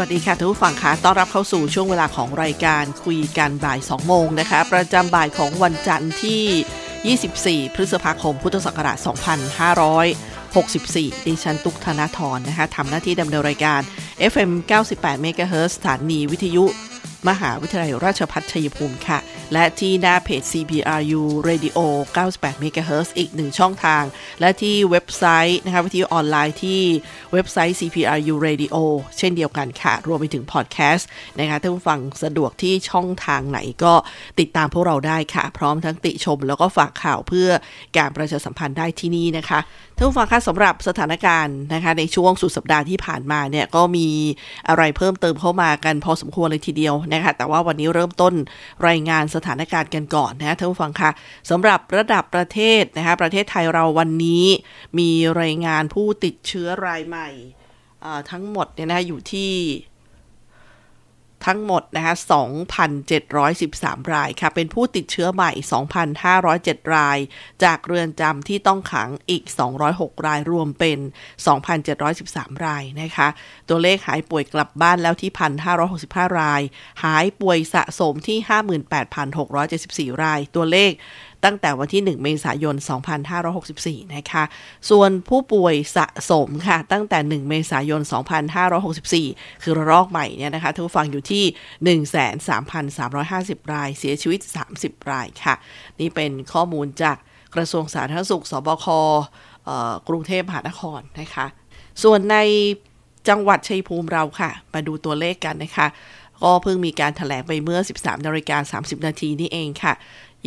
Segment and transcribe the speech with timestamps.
[0.00, 8.98] วัสดีค่ะทุกผู้ฟังคะต้อนรับเข้าสู่ช่วงเวลาของรายการคุยกันบ่าย 2 โมงนะคะ ประจำบ่ายของวันจันทร์ที่ 24 พฤษภาคม พุทธศักราช
[10.56, 13.80] 2564 ดิฉันตุกธนาธรนะคะทำหน้าที่ดำเนินรายการ
[14.32, 14.50] FM
[14.90, 16.64] 98 MHz สถานีวิทยุ
[17.28, 19.18] มหาวิทยาลัยราชภัฏชัยภูมิค่ะ
[19.52, 21.78] และที่หน้าเพจ CPRU Radio
[22.16, 24.04] 98 MHz อีกหนึ่งช่องทาง
[24.40, 26.80] และที่เว็บไซต์นะคะวิทยุออนไลน์ที่
[27.32, 28.76] เว็บไซต์ CPRU Radio
[29.18, 33.94] เช่นเดียวกันค่ะ รวมไปถึงพอดแคสต์นะคะถ้าผู้ฟังสะดวกที่ช่องทางไหนก็
[34.40, 37.48] ติดตามพวกเราได้ค่ะ พร้อมทั้งติชมแล้วก็ฝากข่าวเพื่อ
[37.96, 39.60] การประชาสัมพันธ์ได้ที่นี่นะคะ
[40.00, 44.08] ท่านผู้ฟังคะสำหรับสถานการณ์นะคะในช่วงสุดสัปดาห์ที่ผ่านมาเนี่ยก็มี
[44.68, 48.34] อะไรเพิ่มเติมเข้ามากันพอสมควรเลยทีเดียวนะคะแต่ว่าวันนี้เริ่มต้น
[48.88, 51.10] รายงานสถานการณ์กันก่อนนะท่านผู้ฟังคะ
[51.50, 54.44] สำหรับระดับประเทศนะคะประเทศไทยเราวันนี้
[54.98, 55.10] มี
[55.40, 57.28] รายงานผู้ติดเชื้อรายใหม่
[58.30, 59.52] ทั้งหมดเนี่ยนะอยู่ที่
[61.46, 62.14] ทั้งหมดนะคะ
[63.32, 65.50] 2,713 รายค่ะ เป็นผู้ติดเชื้อใหม่
[66.22, 67.18] 2,507 ราย
[67.64, 69.44] จากเรือนจำที่ต้องขังอีก
[69.84, 70.98] 206 รายรวมเป็น
[71.82, 73.28] 2,713 รายนะคะ
[73.68, 75.30] ตัวเลขหายป่วยกลับบ้านแล้วที่
[75.84, 76.62] 1,565 ราย
[77.04, 78.38] หายป่วยสะสมที่
[80.14, 80.92] 58,674 ราย ตัวเลข
[81.44, 82.76] ตั้งแต่วันที่ 1 เมษายน
[83.44, 84.44] 2564 นะคะ
[84.90, 88.00] ส่วนผู้ป่วยสะสมค่ะ ตั้งแต่ 1 เมษายน
[88.82, 91.44] 2564 คือระลอกใหม่เนี่ยนะคะท่านผู้ฟังอยู่ที่
[92.78, 94.40] 13,350 ราย เสียชีวิต
[94.74, 95.54] 30 รายค่ะ
[96.00, 97.16] นี่เป็นข้อมูลจาก
[97.54, 98.86] กระทรวงสาธารณสุข สบค
[100.08, 101.46] กรุงเทพมหานครนะคะ
[102.02, 102.36] ส่วนใน
[103.28, 105.86] จังหวัดชัยภูมิเราค่ะ มาดูตัวเลขกันนะคะ
[106.42, 109.92] ก็เพิ่งมีการถแถลงไปเมื่อ 13นาฬิกา30 นาทีนี่เองค่ะ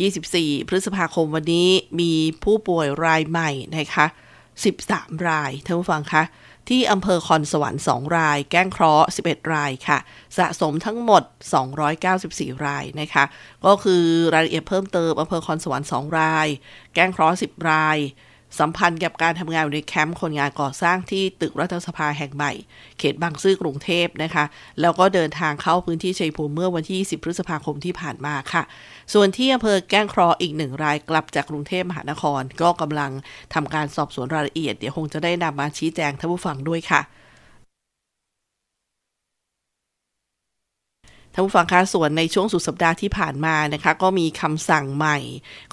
[0.00, 1.68] 24 พฤษภาคมวันนี้
[2.00, 2.12] มี
[2.44, 4.06] ผู้ป่วยรายใหม่นะคะ
[4.66, 6.22] 13 รายท่านผู้ฟังคะ
[6.68, 9.98] ที่อำเภอคอนสวรรค์2ราย แก้งเคราะห์11 รายค่ะ
[10.38, 11.22] สะสมทั้งหมด
[11.94, 13.24] 294 รายนะคะ
[13.66, 14.04] ก็คือ
[14.34, 16.46] รายละเอียดเพิ่มเติมอำเภอคอนสวรรค์2ราย
[16.94, 17.98] แก้งเคราะห์10 ราย
[18.58, 22.52] สัมพันธ์กับการทำงานอยู่ในแคมป์คนงานก่อสร้างที่ตึกรัฐสภาแห่งใหม่
[22.98, 24.44] เขตบางซื่อกรุงเทพนะคะ
[24.80, 28.62] แล้วก็เดินทางเข้าพื้นที่ชัยภูมิเมื่อวันที่ 20 พฤษภาคมที่ผ่านมาค่ะ
[29.12, 33.10] ส่วนที่อำเภอแก้งครออีกหนึ่งรายกลับจากกรุงเทพมหานคร ก็กำลัง
[33.54, 37.00] ทำการสอบสวนรายละเอียด เดี๋ยวคงจะได้นำมาชี้แจงท่านผู้ฟังด้วยค่ะ
[41.32, 45.18] ท่านผู้ฟังคะส่วนในช่วงสุดสัปดาห์ที่ผ่านมานะคะ ก็มีคำสั่งใหม่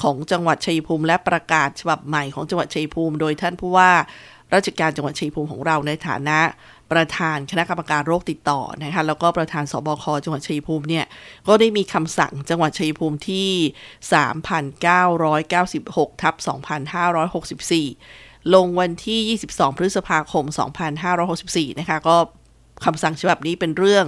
[0.01, 3.91] ของจังหวัดชัยภูมิ และประกาศฉบับใหม่ของจังหวัดชัยภูมิ โดยท่านผู้ว่า
[4.53, 6.39] ราชการจังหวัดชัยภูมิของเราในฐานะ
[6.91, 11.05] ประธานคณะกรรมการโรคติดต่อนะคะแล้วก็ประธานสบคจังหวัดชัยภูมิเนี่ย
[11.47, 13.49] ก็ได้มีคำสั่งจังหวัดชัยภูมิที่
[14.47, 16.35] 3,996ทับ
[17.83, 20.45] 2,564 ลงวันที่ 22 พฤษภาคม
[21.11, 22.17] 2564นะคะก็
[22.85, 24.05] คำสั่งฉบับนี้เป็นเรื่อง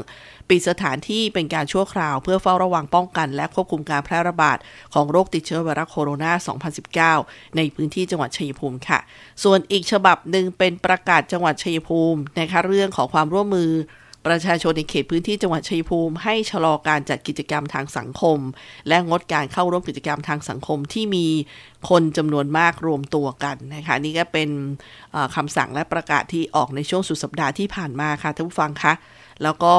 [0.51, 4.57] ปิดสถานที่เป็นการชั่วคราวเพื่อเฝ้าระวังป้องกัน และควบคุมการแพร่ระบาด
[4.93, 8.99] ของโรคติดเชื้อไวรัสโคโรนา 2019 ในพื้นที่จังหวัดชัยภูมิค่ะ
[9.43, 13.71] ส่วนอีกฉบับหนึ่งเป็นประกาศจังหวัดชัยภูมินะคะเรื่องของความร่วมมือ
[14.27, 18.39] ประชาชนในเขตพื้นที่จังหวัดชัยภูมิ ให้ชะลอการจัดกิจกรรมทางสังคม
[18.87, 21.27] และงดการเข้าร่วมกิจกรรมทางสังคมที่มี
[21.89, 24.49] คนจำนวนมากรวมตัวกันนะคะนี่ก็เป็น
[25.35, 28.93] คำสั่งและประกาศที่ออกในช่วงสุดสัปดาห์ที่ผ่านมาค่ะท่านผู้ฟังคะ
[29.43, 29.73] แล้วก็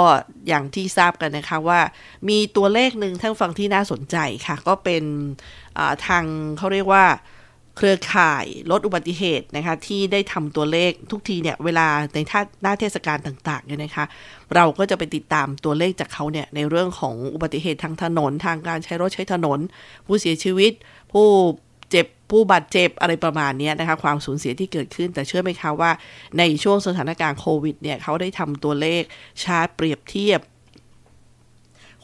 [0.49, 1.81] อย่างที่ทราบกันนะคะว่า
[2.29, 4.17] มีตัวเลขหนึ่งท่านฟังที่น่าสนใจ
[4.47, 5.05] ค่ะ ก็เป็น
[6.06, 6.25] ทาง
[6.59, 7.05] เขาเรียกว่า
[7.76, 14.05] เครือข่ายลดอุบัติเหตุนะคะที่ได้ทำตัวเลขทุกทีเนี่ยเวลาในท่าหน้าเทศกาลต่างๆเนี่ยนะคะ
[14.55, 19.58] เราก็จะไปติดตามตัวเลขจากเขาเนี่ยในเรื่องของอุบัติเหตุทางถนน ทางการใช้รถใช้ถนน
[20.06, 20.73] ผู้เสียชีวิต
[21.12, 21.26] ผู้
[22.32, 25.90] ผู้บาดเจ็บอะไรประมาณนี้นะคะ ความสูญเสียที่เกิดขึ้น แต่เชื่อไหมคะว่า
[26.38, 29.02] ในช่วงสถานการณ์โควิดเนี่ยเขาได้ทำตัวเลข
[29.43, 30.40] ชาร์ตเปรียบเทียบ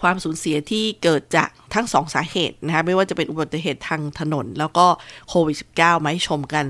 [0.00, 4.86] ความสูญเสียที่เกิดจากทั้งสองสาเหตุนะคะไม่ว่าจะเป็นอุบัติเหตุทางถนน แล้วก็
[5.28, 6.64] โควิด -19 มาให้ชมกัน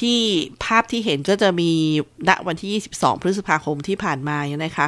[0.00, 0.20] ที่
[0.64, 1.70] ภาพที่เห็นก็จะมี
[2.28, 4.86] ณวันที่ 22 พฤษภาคมที่ผ่านมานะคะ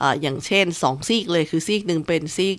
[0.00, 2.58] ออย่างเช่น 2 ซีกเลยคือซีกหนึ่งเป็นซีก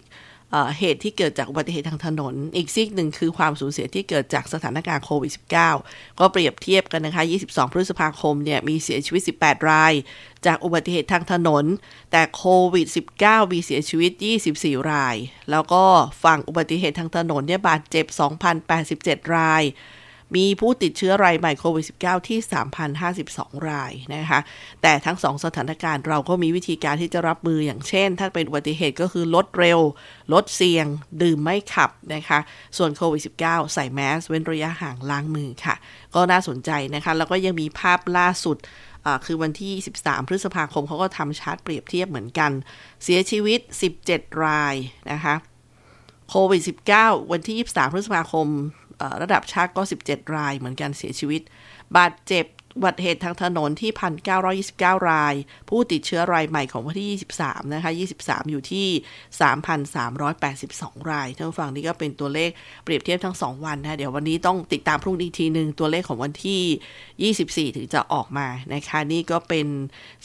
[0.77, 5.31] เหตุที่เกิดจากอุบัติเหตุทางถนน อีกซีกหนึ่งคือความสูญเสียที่เกิดจากสถานการณ์โควิด
[5.75, 9.93] -19 ก็เปรียบเทียบกันนะคะ 22 พฤษภาคมเนี่ยมีเสียชีวิต 18 ราย
[10.45, 11.65] จากอุบัติเหตุทางถนน
[12.11, 12.87] แต่โควิด
[13.19, 14.11] 19 มีเสียชีวิต
[14.49, 15.15] 24 ราย
[15.51, 15.83] แล้วก็
[16.23, 18.05] ฝั่งอุบัติเหตุทางถนนเนี่ยบาดเจ็บ
[18.69, 19.63] 2,087 ราย
[20.35, 22.39] มีผู้ติดเชื้อรายใหม่โควิด -19 ที่
[23.03, 24.39] 3,052 รายนะคะ
[24.81, 29.79] แต่ทั้งสองสถานการณ์เราก็มีวิธีการที่จะรับมืออย่างเช่น ถ้าเป็นอุบัติเหตุก็คือลดเร็ว
[30.33, 30.85] ลดเสี่ยง
[31.21, 32.39] ดื่มไม่ขับนะคะ
[32.77, 35.75] ส่วนโควิด -19 ใส่แมส เว้นระยะห่างล้างมือค่ะ
[36.15, 38.57] ก็น่าสนใจนะคะ แล้วก็ยังมีภาพล่าสุด
[39.25, 42.51] คือวันที่ 13 พฤษภาคมเขาก็ทำชาร์ตเปรียบเทียบเหมือนกัน
[43.03, 43.59] เสียชีวิต
[43.99, 44.75] 17 ราย
[45.11, 45.35] นะคะ
[46.29, 46.61] โควิด
[46.95, 48.47] -19 วันที่ 23 พฤษภาคม
[49.21, 51.41] ระดับชาติก็ 17 รายเหมือนกันเสียชีวิต
[51.97, 52.45] บาดเจ็บ
[52.85, 53.91] บัติเหตุทางถนนที่
[54.65, 55.33] 1,929 ราย
[55.69, 57.91] ผู้ติดเชื้อรายใหม่ของวันที่ 23 นะคะ
[58.21, 58.87] 23 อยู่ที่
[60.19, 62.49] 3,382 รายท่านผู้ฟังนี่ก็เป็นตัวเลข
[62.83, 69.67] เปรียบเทียบทั้ง 2 วันนะ เดี๋ยววันนี้ต้องติดตามพรุ่งนี้ทีหนึ่งตัวเลขของวันที่ 24 ถึงจะออกมานะคะ นี่ก็เป็น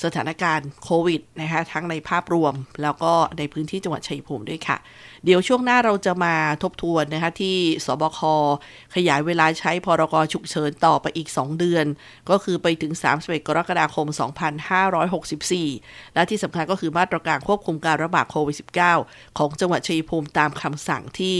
[0.04, 4.76] สถานการณ์โควิดนะคะ ทั้งในภาพรวมแล้วก็ในพื้นที่จังหวัดชัยภูมิด้วยค่ะ
[5.24, 8.20] เดี๋ยวช่วงหน้าเราจะมาทบทวนนะคะที่สบค
[8.94, 11.86] ขยายเวลาใช้พรกฉุกเฉินต่อไปอีก 2 เดือน
[12.30, 14.06] ก็คือไปถึง 31 กรกฎาคม
[14.90, 18.56] 2564 และที่สำคัญก็คือมาตรการควบคุมการระบาดโควิด
[18.98, 21.36] -19 ของจังหวัดชัยภูมิตามคำสั่งที่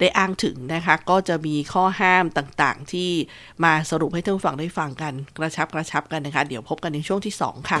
[0.00, 3.10] ได้อ้างถึงนะคะ ก็จะมีข้อห้ามต่างๆ ที่
[3.64, 7.80] มาสรุปให้ท่านฟังได้ฟังกันกระชับกระชับกันนะคะ เดี๋ยวพบกันในช่วงที่ 2 ค่ะ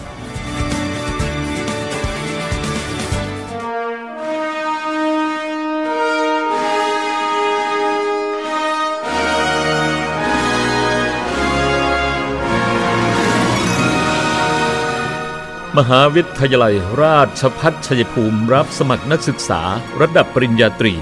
[15.79, 19.61] มหาวิทยาลัยราชพัฒชัยภูมิรับสมัครนักศึกษา
[20.01, 20.93] ระดับปริญญาตรี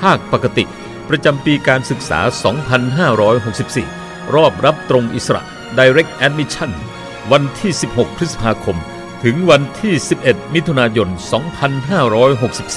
[0.00, 0.64] ภาคปกติ
[1.08, 2.20] ประจำปีการศึกษา
[3.46, 5.42] 2564 รอบรับตรงอิสระ
[5.78, 6.72] Direct Admission
[7.32, 8.78] วันที่ 16 พฤษภาคม
[9.24, 9.94] ถึงวันที่
[10.24, 11.08] 11 มิถุนายน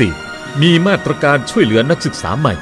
[0.05, 2.53] 2564 มีมาตรการช่วยเหลือนักศึกษาใหม่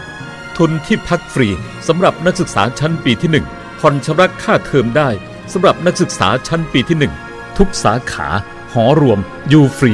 [0.58, 1.48] ทุนที่พักฟรี
[1.88, 5.10] สำหรับนักศึกษาชั้นปีที่ 1 ผ่อนชำระค่าเทอมได้
[5.54, 6.98] สำหรับนักศึกษาชั้นปีที่
[7.28, 8.30] 1 ทุกสาขา
[8.74, 9.20] หอรวม
[9.50, 9.94] อยู่ฟรี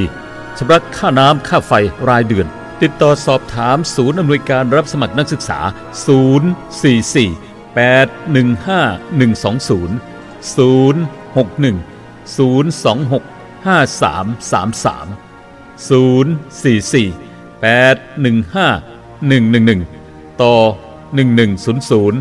[0.58, 1.72] ชำระค่าน้ำค่าไฟ
[2.08, 2.46] รายเดือน
[2.82, 5.58] ติดต่อสอบถามศูนย์อำนวยการรับสมัครนักศึกษา
[6.06, 9.90] 044 815 120
[10.56, 11.76] 061
[12.36, 13.22] 026
[13.66, 17.10] 5333 044
[17.62, 20.54] 815 111 ต่อ
[21.16, 22.14] 1100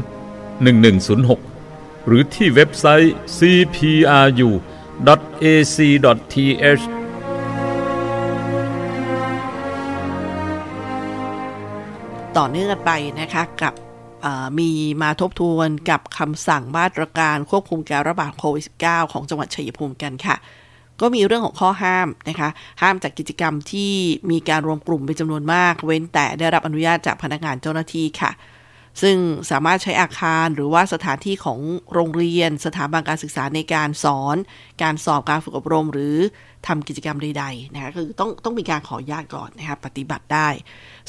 [0.66, 4.50] 1106 หรือที่เว็บไซต์ cpru
[5.54, 6.84] ac.th
[12.38, 13.74] ต่อเนื่องกันไปนะคะกับ
[14.60, 14.70] มี
[15.02, 20.36] มาทบทวนกับคำสั่งมาตรการควบคุมการระบาดโควิด -19 ของจังหวัดชัยภูมิกันค่ะ
[21.02, 22.50] ก็มีเรื่องของข้อห้ามนะคะ
[22.82, 23.94] ห้ามจากกิจกรรมที่
[24.32, 28.32] มีการรวมกลุ่มเป็นจำนวนมาก เว้นแต่ได้รับอนุญาตจากพนักงานเจ้าหน้าที่ค่ะ
[29.02, 29.18] ซึ่ง
[29.52, 31.60] สามารถใช้อาคารหรือว่าสถานที่ของ
[31.94, 34.36] โรงเรียน สถาบันการศึกษาในการสอน
[34.84, 36.18] การสอบการฝึกอบรม หรือ
[36.68, 40.50] ทำกิจกรรมใดๆนะคะคือต้องต้องมีการขออนุญาตก่อนนะคะปฏิบัติได้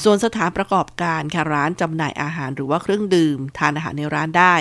[0.03, 4.55] ส่วนสถานประกอบการค่ะร้านจำหน่ายอาหารหรือว่าเครื่องดื่ม ทานอาหารในร้านได้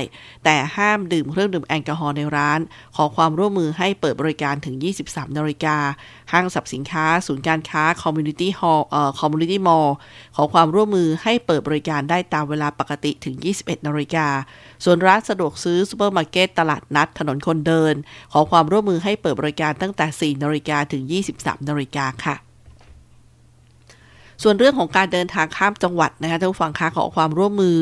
[0.44, 2.60] แต่ห้ามดื่มเครื่องดื่มแอลกอฮอล์ในร้าน
[2.96, 4.74] ขอความร่วมมือให้เปิดบริการถึง
[5.06, 5.76] 23นาฬิกา
[6.32, 9.96] ห้างสรรพสินค้า ศูนย์การค้า community hall เอ่อ community mall
[10.36, 14.26] ขอความร่วมมือให้เปิดบริการได้ตามเวลาปกติถึง 21นาฬิกา
[14.84, 17.94] ส่วนร้านสะดวกซื้อซูเปอร์มาร์เก็ตตลาดนัดถนนคนเดิน
[18.32, 21.02] ขอความร่วมมือให้เปิดบริการตั้งแต่ 4นาฬิกาถึง
[21.36, 22.45] 23นาฬิกาค่ะ
[24.42, 27.78] ส่วนเรื่องของการเดินทางข้ามจังหวัดนะคะท่านผู้ฟังคะขอความร่วมมือ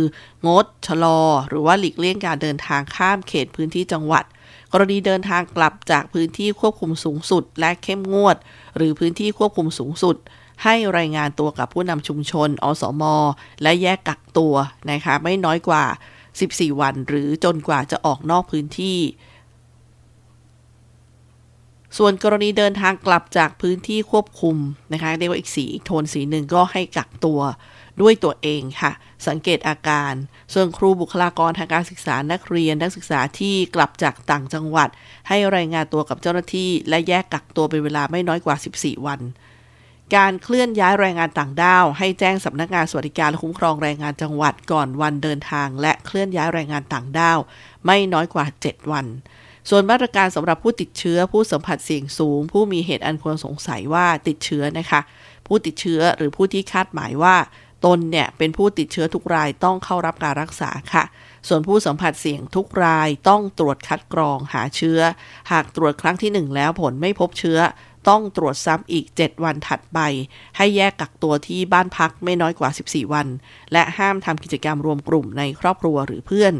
[0.46, 4.24] งด ชะลอ หรือว่าหลีกเลี่ยงการเดินทางข้ามเขตพื้นที่จังหวัด
[4.72, 8.36] กรณีเดินทางกลับจากพื้นที่ควบคุมสูงสุด และเข้มงวด
[8.76, 10.16] หรือพื้นที่ควบคุมสูงสุด
[10.64, 13.02] ให้รายงานตัวกับผู้นำชุมชน อสม
[13.62, 14.54] และแยกกักตัว
[14.90, 15.84] นะคะไม่น้อยกว่า
[16.32, 18.98] 14 วัน หรือจนกว่าจะออกนอกพื้นที่
[21.98, 24.56] ส่วนกรณีเดินทางกลับจากพื้นที่ควบคุม
[24.92, 27.40] นะคะเรียกว่าอีกสีอีกโทนสีหนึ่งก็ให้กักตัว
[28.00, 28.92] ด้วยตัวเองค่ะ
[29.28, 30.12] สังเกตอาการ
[30.54, 34.88] ส่วนครูบุคลากรทางการศึกษานักเรียนนักศึกษาที่กลับจากต่างจังหวัด
[35.28, 39.20] ให้รายงานตัวกับเจ้าหน้าที่ และแยกกักตัวเป็นเวลาไม่น้อยกว่า 14 วัน
[40.16, 47.38] การเคลื่อนย้ายแรงงานต่างด้าว ให้แจ้งสำนักงานสวัสดิการและคุ้มครองแรงงานจังหวัดก่อนวันเดินทาง และเคลื่อนย้ายแรงงานต่างด้าว
[47.86, 49.06] ไม่น้อยกว่า 7 วัน
[49.70, 55.00] ส่วนมาตรการสำหรับผู้ติดเชื้อผู้สัมผัสเสี่ยงสูง ผู้มีเหตุอันควรสงสัยว่าติดเชื้อนะคะ
[55.46, 57.36] ผู้ติดเชื้อหรือผู้ที่คาดหมายว่า
[57.84, 61.04] ตนเนี่ยเป็นผู้ติดเชื้อทุกรายต้องเข้ารับการรักษาค่ะ
[61.48, 65.00] ส่วนผู้สัมผัสเสี่ยงทุกรายต้องตรวจคัดกรองหาเชื้อ
[65.52, 67.58] หากตรวจครั้งที่ 1 แล้วผลไม่พบเชื้อ
[68.08, 69.98] ต้องตรวจซ้ำอีก 7 วันถัดไป
[70.56, 73.26] ให้แยกกักตัวที่บ้านพักไม่น้อยกว่า 14 วัน
[73.72, 76.54] และห้ามทำกิจกรรมรวมกลุ่มในครอบครัวหรือเพื่อน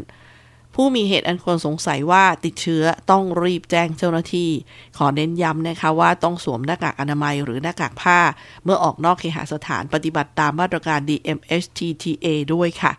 [0.77, 4.49] ผู้มีเหตุอันควรสงสัยว่าติดเชื้อต้องรีบแจ้งเจ้าหน้าที่
[4.97, 8.19] ขอเน้นย้ำนะคะว่าต้องสวมหน้ากากอนามัยหรือหน้ากากผ้า
[8.63, 12.91] เมื่อออกนอกเคหสถานปฏิบัติตามมาตรการ DMHTTA ด้วยค่ะ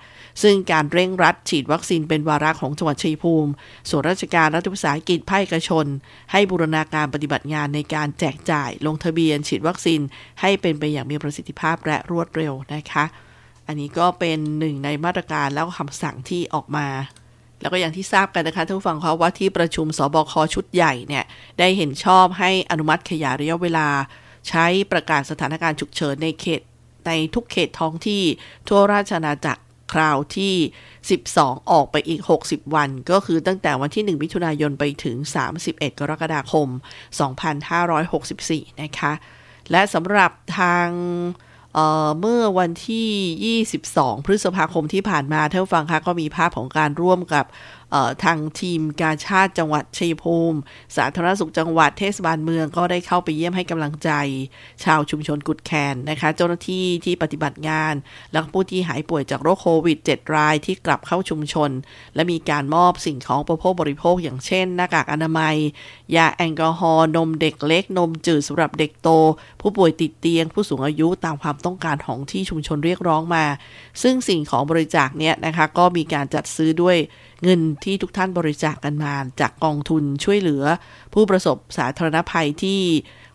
[0.42, 3.50] ซึ่งการเร่งรัดฉีดวัคซีนเป็นวาระของจังหวัดชัยภูมิ
[3.88, 5.87] ส่วนราชการรัฐวิสาหกิจภาคเอกชน
[6.33, 10.00] ให้บูรณาการปฏิบัติงานในการแจกจ่าย ลงทะเบียน ฉีดวัคซีน
[10.40, 13.04] ให้เป็นไปอย่างมีประสิทธิภาพและรวดเร็วนะคะ
[13.66, 16.88] อันนี้ก็เป็นหนึ่งในมาตรการแล้วคำสั่งที่ออกมา
[17.61, 21.25] แล้วก็อย่างที่ทราบกันนะคะท่านผู้ฟังเขาว่าที่ประชุมสบคชุดใหญ่เนี่ย
[21.59, 23.89] ได้เห็นชอบให้อนุมัติขยายระยะเวลา
[24.49, 26.61] ใช้ประกาศสถานการณ์ฉุกเฉินในเขต
[27.07, 28.23] ในทุกเขตท้องที่
[28.69, 30.55] ทั่วราชอาณาจักรคราวที่
[31.13, 35.17] 12 ออกไปอีก 60 วัน ก็คือตั้งแต่วันที่ 1 มิถุนายนไปถึง
[35.59, 36.69] 31 กรกฎาคม
[37.95, 39.13] 2564 นะคะ
[39.71, 40.89] และสำหรับทาง
[42.21, 47.45] เมื่อวันที่ 22 พฤษภาคมที่ผ่านมาท่านฟังคะก็มีภาพของการร่วมกับ
[48.25, 50.59] ทางทีมกาชาติจังหวัดชัยภูมิ
[50.97, 54.11] สาธารณสุขจังหวัดเทศบาลเมืองก็ได้เข้าไปเยี่ยมให้กำลังใจ
[54.85, 57.95] ชาวชุมชนกุดแคนนะคะ เจ้าหน้าที่ที่ปฏิบัติงาน
[58.33, 61.71] และผู้ที่หายป่วยจากโรคโควิด 7 รายที่กลับเข้าชุมชน
[62.15, 65.57] และมีการมอบสิ่งของประโภคบริโภคอย่างเช่น หน้ากากอนามัย
[66.17, 69.09] ยาแอลกอฮอล์นมเด็กเล็ก นมจืดสำหรับเด็กโต
[69.61, 73.45] ผู้ป่วยติดเตียง ผู้สูงอายุตามความต้องการของที่ชุมชนเรียกร้องมา
[74.03, 76.99] ซึ่งสิ่งของบริจาคเนี่ยนะคะก็มีการจัดซื้อด้วย
[77.43, 80.64] เงินที่ทุกท่านบริจาคกกันมา จากกองทุนช่วยเหลือ
[81.14, 82.81] ผู้ประสบสาธารณภัยที่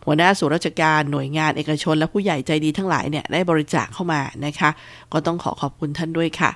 [0.06, 4.70] หัวหน้าส่วนราชการหน่วยงานเอกชน และผู้ใหญ่ใจดีทั้งหลายเนี่ยได้บริจาคเข้ามานะคะ
[5.12, 6.50] ก็ต้องขอขอบคุณท่านด้วยค่ะ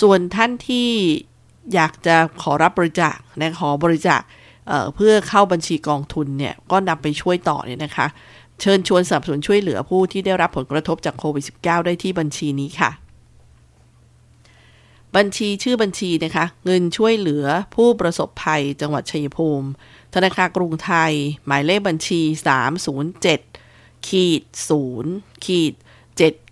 [0.00, 0.88] ส่วนท่านที่
[1.74, 4.20] อยากจะขอรับบริจาคนะขอบริจาค
[4.66, 8.06] เเพื่อเข้าบัญชีกองทุนเนี่ยก็นำไปช่วยต่อเนี่ยนะคะ
[8.60, 12.90] เชิญชวนสนับสนุนช่วยเหลือผู้ที่ได้รับผลกระทบจากโควิด -19 ได้ที่บัญชีนี้ค่ะ
[15.16, 19.68] บัญชีชื่อบัญชีนะคะ เงินช่วยเหลือผู้ประสบภัยจังหวัดชัยภูมิ
[20.14, 21.12] ธนาคารกรุงไทย
[21.46, 22.20] หมายเลขบัญชี
[23.34, 24.42] 307ขีด
[24.94, 25.74] 0ขีด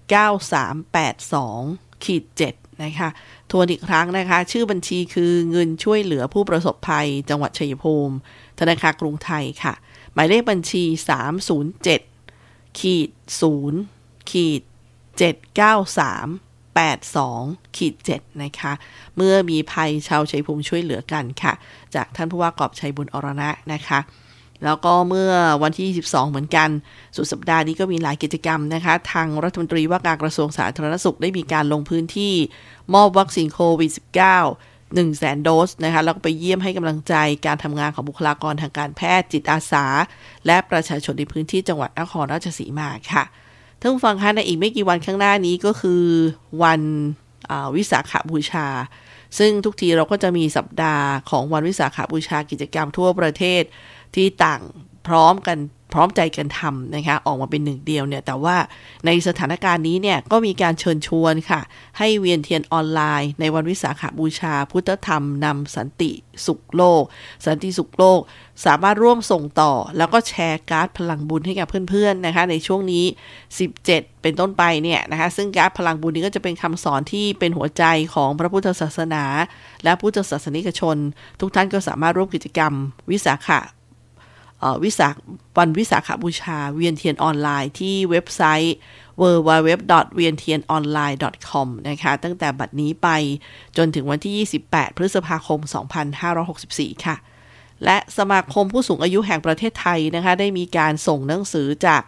[0.06, 3.08] 79382ขีด7นะคะ
[3.50, 8.14] ทวนอีกครั้งนะคะ ชื่อบัญชีคือเงินช่วยเหลือผู้ประสบภัย จังหวัดชัยภูมิ
[8.60, 9.74] ธนาคารกรุงไทยค่ะ
[10.14, 10.84] หมายเลขบัญชี
[12.02, 13.10] 307ขีด
[13.70, 14.62] 0ขีด
[15.26, 16.45] 793
[16.76, 18.72] 82ขีด7นะคะ
[19.16, 21.52] เมื่อมีภัยชาวชัยภูมิช่วยเหลือกันค่ะ
[21.94, 24.00] จากท่านผู้ว่ากอบชัยบุญอรณะนะคะ
[24.64, 26.68] แล้วก็เมื่อวันที่ 22 เหมือนกัน
[27.16, 32.34] สุดสัปดาห์นี้ก็มีหลายกิจกรรมนะคะ ทางรัฐมนตรีว่าการกระทรวงสาธารณสุขได้มีการลงพื้นที่
[32.94, 33.98] มอบวัคซีนโควิด -19
[34.96, 37.14] 1แสนโดสนะคะแล้วก็ไปเยี่ยมให้กำลังใจ
[37.46, 39.84] การทำงานของบุคลากรทางการแพทย์จิตอาสา
[40.46, 43.24] และประชาชนในพื้นที่จังหวัดนครราชสีมาค่ะ
[43.80, 46.04] ท่านผู้ฟังคะในอีกไม่กี่วันข้างหน้านี้ก็คือ
[46.62, 46.82] วัน
[47.76, 48.66] วิสาขบูชา
[49.38, 53.62] ซึ่งทุกทีเราก็จะมีสัปดาห์ของวันวิสาขบูชากิจกรรมทั่วประเทศ
[54.14, 54.60] ที่ต่าง
[55.06, 55.58] พร้อมกัน
[55.92, 58.56] พร้อมใจกันทำนะคะออกมาเป็นหนึ่งเดียวเนี่ยแต่ว่า
[59.06, 61.60] ในสถานการณ์นี้เนี่ยก็มีการเชิญชวนค่ะ
[61.98, 66.10] ให้เวียนเทียนออนไลน์ ในวันวิสาขาบูชา พุทธธรรมนำสันติ
[66.46, 67.02] สุขโลก
[67.46, 68.20] สันติสุขโลก
[68.66, 73.04] สามารถร่วมส่งต่อ แล้วก็แชร์การ์ดพลังบุญให้กับเพื่อนๆนะคะในช่วงนี้
[73.62, 79.24] 17 เป็นต้นไปเนี่ยนะคะซึ่งการ์ดพลังบุญนี้ก็จะเป็นคำสอนที่เป็นหัวใจของพระพุทธศาสนา
[79.84, 80.96] และพุทธศาสนิกชน
[81.40, 82.72] ทุกท่านก็สามารถร่วมกิจกรรม
[83.10, 83.60] วิสาขะ
[84.84, 85.08] วิสา
[85.58, 88.76] วันวิสาขบูชาเวียนเทียนออนไลน์ที่เว็บไซต์
[89.20, 89.70] w w w
[90.18, 91.16] v i e n t i a n o n l i n e
[91.48, 93.08] c o m นะคะ ตั้งแต่บัดนี้ไป
[93.76, 95.60] จนถึงวันที่ 28 พฤษภาคม
[96.32, 97.16] 2564 ค่ะ
[97.84, 102.02] และสมาคมผู้สูงอายุแห่งประเทศไทยนะคะ ได้มีการส่งหนังสือจาก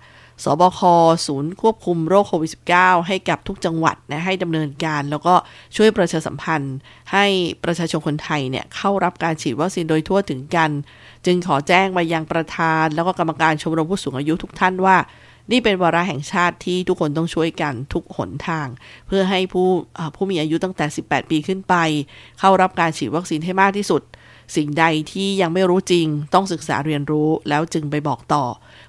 [0.44, 0.80] สบค
[1.26, 5.34] ศูนย์ควบคุมโรคโควิด -19 ให้กับทุกจังหวัดนะให้ดำเนินการ แล้วก็
[5.76, 6.76] ช่วยประชาสัมพันธ์
[7.12, 7.26] ให้
[7.64, 10.70] ประชาชนคนไทยเนี่ยเข้ารับการฉีดวัคซีนโดยทั่วถึงกัน
[11.30, 14.96] จึงขอแจ้งมายังประธาน แล้วก็กรรมการชมรมผู้สูงอายุทุกท่านว่า
[15.50, 18.68] นี่เป็นวาระแห่งชาติที่ทุกคนต้องช่วยกันทุกหนทาง
[19.06, 19.68] เพื่อให้ผู้
[20.14, 21.74] ผู้มีอายุตั้งแต่ 18 ปีขึ้นไป
[22.38, 24.02] เข้ารับการฉีดวัคซีนให้มากที่สุด
[24.56, 28.44] สิ่งใดที่ยังไม่รู้จริง ต้องศึกษาเรียนรู้แล้วจึงไปบอกต่อ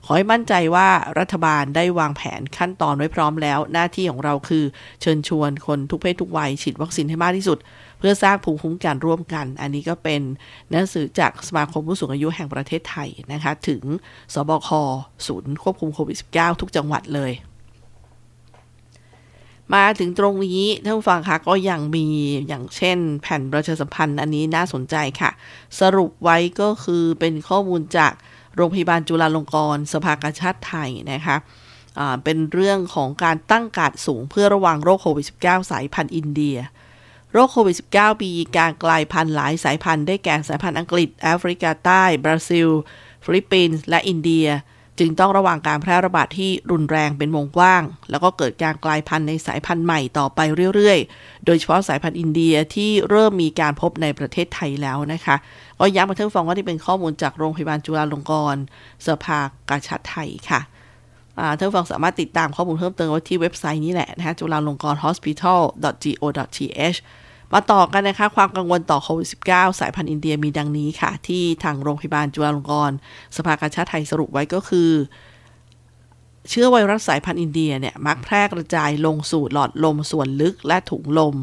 [0.06, 4.64] ขอให้มั่นใจว่ารัฐบาลได้วางแผนขั้นตอนไว้พร้อมแล้ว หน้าที่ของเราคือ
[5.02, 7.58] เชิญชวนคนทุกเพศทุกวัยฉีดวัคซีนให้มากที่สุด
[8.00, 10.22] เพื่อสร้างภูมิคุ้มกันร่วมกัน อันนี้ก็เป็น
[10.72, 13.82] หนังสือจากสมาคมผู้สูงอายุแห่งประเทศไทยนะคะถึง
[14.34, 14.70] สบค
[15.28, 17.34] ศูนย์ควบคุมโควิด -19 ทุกจังหวัดเลย
[19.76, 22.06] มาถึงตรงนี้ท่านผู้ฟังคะก็ยังมี
[22.48, 25.32] อย่างเช่น แผ่นประชาสัมพันธ์อันนี้น่าสนใจค่ะ
[25.80, 28.14] สรุปไว้ก็คือเป็นข้อมูลจาก
[28.56, 31.38] โรงพยาบาลจุฬาลงกรณ์สภากาชาติไทยนะคะ
[32.24, 36.58] เป็นเรื่องของการตั้งกาดสูงเพื่อระวังโรคโควิด -19 สายพันธุ์อินเดีย
[37.34, 42.70] โรคโควิด -19 ปีการกลายพันธุ์หลายสายพันธุ์ได้แก่สายพันธุ์อังกฤษ แอฟริกาใต้ บราซิล
[43.24, 44.48] ฟิลิปปินส์ และอินเดีย
[45.00, 50.40] จึงต้องระวังการแพร่ระบาดที่รุนแรงเป็นวงกว้าง แล้วก็เกิดการกลายพันธุ์ในสายพันธุ์ใหม่ต่อไป
[50.76, 55.36] เรื่อยๆ โดยเฉพาะสายพันธุ์อินเดียที่เริ่มมีการพบในประเทศไทยแล้วนะคะ
[55.80, 58.62] ก็ย้ำมาท่านฟังว่าที่เป็นข้อมูลจากโรงพยาบาลจุฬาลงกรณ์
[59.06, 60.62] สภากาชาดไทยค่ะ
[61.58, 67.00] ท่านฟังสามารถติดตามข้อมูลเพิ่มเติมไว้ที่เว็บไซต์นี้แหละนะคะจุฬาลงกรณ์ hospital.go.th
[67.54, 72.98] มาต่อกันนะคะ ความกังวลต่อโควิด -19 สายพันธุ์อินเดียมีดังนี้ค่ะ ที่ทางโรงพยาบาลจุฬาลงกรณ์
[73.36, 74.92] สภากาชาดไทยสรุปไว้ก็คือ
[76.50, 81.36] เชื้อไวรัสสายพันธุ์อินเดียเนี่ย มักแพร่กระจายลงสู่หลอดลมส่วนลึกและถุงลม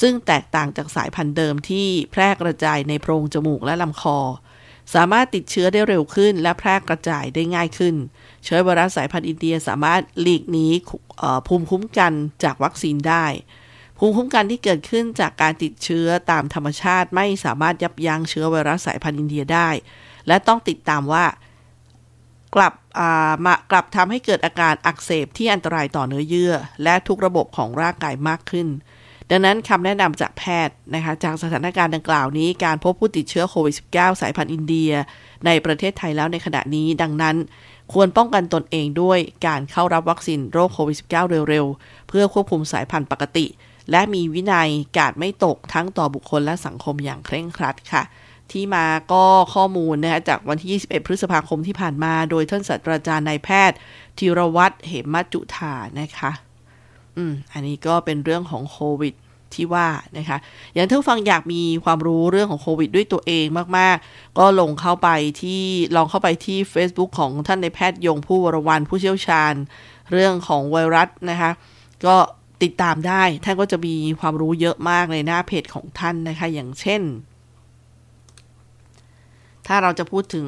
[0.00, 4.18] ซึ่งแตกต่างจากสายพันธุ์เดิมที่แพร่กระจายในโพรงจมูกและลำคอ
[4.94, 7.94] สามารถติดเชื้อได้เร็วขึ้น และแพร่กระจายได้ง่ายขึ้น
[8.44, 10.66] เชื้อไวรัสสายพันธุ์อินเดียสามารถหลีกหนี
[11.46, 12.12] ภูมิคุ้มกัน
[12.44, 13.26] จากวัคซีนได้
[14.02, 19.68] ภูมิคุ้มกันที่เกิดขึ้นจากการติดเชื้อตามธรรมชาติไม่สามารถยับยั้งเชื้อไวรัสสายพันธุ์อินเดียได้
[20.28, 21.24] และต้องติดตามว่า
[22.54, 22.74] กลับ
[23.44, 28.68] มากลับทำให้เกิดอาการอักเสบที่อันตรายต่อเนื้อเยื่อ และทุกระบบของร่างกายมากขึ้น
[29.30, 34.90] ดังนั้นคำแนะนำจากแพทย์นะคะจากสถานการณ์ดังกล่าวนี้ การพบผู้ติดเชื้อโควิด -19 สายพันธุ์อินเดีย
[35.46, 37.36] ในประเทศไทยแล้วในขณะนี้ ดังนั้น
[37.92, 41.10] ควรป้องกันตนเองด้วยการเข้ารับวัคซีนโรคโควิด -19
[41.50, 43.46] เร็วๆ เพื่อควบคุมสายพันธุ์ปกติ
[43.90, 48.02] และมีวินัยกาดไม่ตกทั้งต่อบุคคลและสังคมอย่างเคร่งครัดค่ะ
[48.52, 53.76] ที่มาก็ข้อมูลนะคะจากวันที่ 21 พฤษภาคมที่ผ่านมา โดยท่านศาสตราจารย์นายแพทย์
[54.18, 56.30] ธีรวัตรเหมมัจจุธานะคะ
[57.16, 59.14] อืม อันนี้ก็เป็นเรื่องของโควิด
[59.54, 59.88] ที่ว่า
[60.18, 60.38] นะคะ
[60.74, 63.46] อย่างท่านฟังอยากมีความรู้เรื่องของโควิดด้วยตัวเอง
[63.78, 65.08] มาก ๆ ก็ลงเข้าไป
[65.42, 65.62] ที่
[65.96, 69.54] ลองเข้าไปที่ Facebook ของท่านในแพทย์ยงผู้วรวันผู้เชี่ยวชาญ
[70.10, 71.50] เรื่องของไวรัสนะคะ
[72.06, 72.16] ก็
[72.62, 77.02] ติดตามได้ ท่านก็จะมีความรู้เยอะมากในหน้าเพจของท่านนะคะ อย่างเช่น
[79.66, 80.46] ถ้าเราจะพูดถึง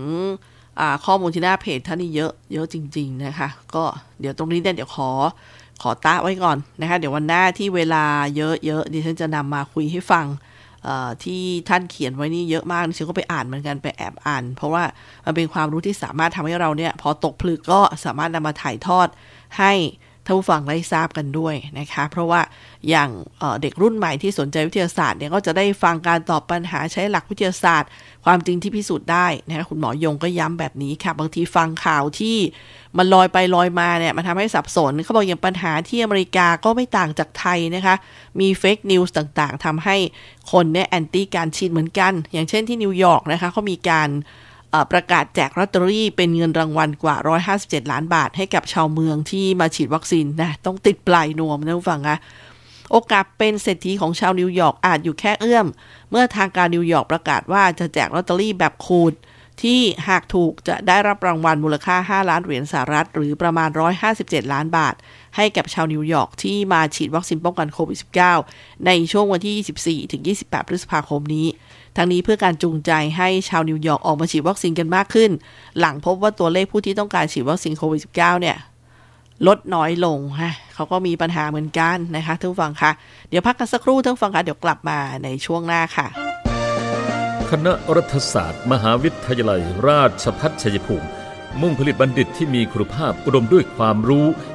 [1.05, 3.85] ข้อมูลที่หน้าเพจท่านนี่เยอะเยอะจริง ๆ นะคะ ก็
[4.21, 5.11] เดี๋ยวตรงนี้เดี๋ยวขอ
[5.83, 8.05] ขอตาไว้ก่อนนะคะ เดี๋ยววันหน้าที่เวลา
[8.37, 8.43] เย
[8.77, 10.27] อะๆดิฉันจะนำมาคุยให้ฟัง
[11.25, 14.85] ที่ท่านเขียนไว้นี่เยอะมากดิฉันก็ไปอ่านเหมือนกันไปแอบอ่าน เพราะว่า
[15.25, 19.09] มันเป็นความรู้ที่สามารถทำให้เราเนี่ย พอตกผลึกก็สามารถนำมาถ่ายทอด
[19.59, 19.73] ให้
[20.25, 22.41] ท่านผู้ฟังได้ทราบกันด้วยนะคะ เพราะว่า
[22.89, 23.11] อย่าง
[23.63, 27.91] เด็กรุ่นใหม่ที่สนใจวิทยาศาสตร์เนี่ยก็จะได้ฟังการตอบปัญหาใช้หลักวิทยาศาสตร์
[28.25, 32.37] ความจริงที่พิสูจน์ได้นะคะคุณหมอยงก็ย้ำแบบนี้ค่ะ บางทีฟังข่าวที่
[32.99, 37.95] มันลอยไปลอยมาเนี่ยมันทำให้สับสนเขาบอกอย่างปัญหาที่อเมริกาก็ไม่ต่างจากไทยนะคะ
[38.41, 39.97] มี fake news ต่างๆทำให้
[40.53, 44.09] คนเนี่ย anti การฉีดเหมือนกัน อย่างเช่นที่นิวยอร์กนะคะเขามีการ
[44.93, 47.17] ประกาศแจกลอตเตอรี่เป็นเงินรางวัลกว่า
[47.55, 52.17] 157 ล้านบาทให้กับชาวเมืองที่มาฉีดวัคซีนนะต้องติดปลายนวมนะผู้ฟังนะ
[52.91, 55.67] โอกาสเป็นเศรษฐีของชาวนิวยอร์กอาจอยู่แค่เอื้อม
[56.11, 59.15] เมื่อทางการนิวยอร์กประกาศว่าจะแจกลอตเตอรี่แบบขูด
[59.63, 63.69] ที่หากถูกจะได้รับรางวัลมูลค่า 5 ล้านเหรียญสหรัฐ หรือประมาณ
[64.11, 64.95] 157 ล้านบาท
[65.37, 67.99] ให้กับชาวนิวยอร์กที่มาฉีดวัคซีนป้องกันโควิด
[68.43, 71.47] -19 ในช่วงวันที่ 24 ถึง 28 พฤษภาคมนี้
[71.97, 75.31] ทั้งนี้เพื่อการจูงใจให้ชาวนิวยอร์กออกมาฉีดวัคซีนกันมากขึ้น
[75.81, 78.57] หลังพบว่าตัวเลขผู้ที่ต้องการฉีดวัคซีนโควิด -19 เนี่ย
[79.47, 82.91] ลดน้อยลงฮะเขาก็มีปัญหาเหมือนกันนะคะท่านฟังคะ
[83.29, 86.07] เดี๋ยวพักกันสักครู่ท่านฟังคะเดี๋ยวกลับมาในช่วงหน้าค่ะ
[87.51, 91.09] คณะรัฐศาสตร์ มหาวิทยาลัย ราชภัฏชัยภูมิ
[91.61, 94.27] มุ่งผลิตบัณฑิตที่มีคุณภาพอุดมด้วยความรู้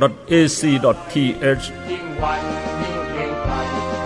[0.00, 2.40] www.ac.th ยิ่งวัน
[2.80, 3.54] ยิ่งเกรงไกร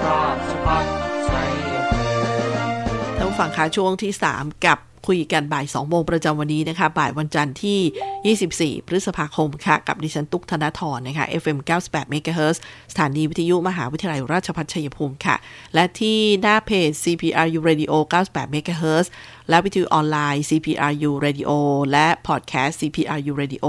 [0.04, 0.84] ราชพัฒ
[1.28, 1.50] ชัย
[1.88, 12.56] ภูมิท่านฟังคะช่วงที่ 3 กับคุยกันบ่าย 2 โมงประจำวันนี้นะคะ บ่ายวันจันทร์ที่ 24 พฤษภาคมค่ะ กับดิฉันตุ๊กธนทรนะคะ FM 98 MHz
[12.92, 15.36] สถานีวิทยุมหาวิทยาลัยราชภัฏชัยภูมิค่ะ
[15.74, 17.92] และที่หน้าเพจ CPRU Radio
[18.24, 19.06] 98 MHz
[19.48, 21.50] และวิทยุออนไลน์ CPRU Radio
[21.92, 23.66] และพอดแคสต์ CPRU Radio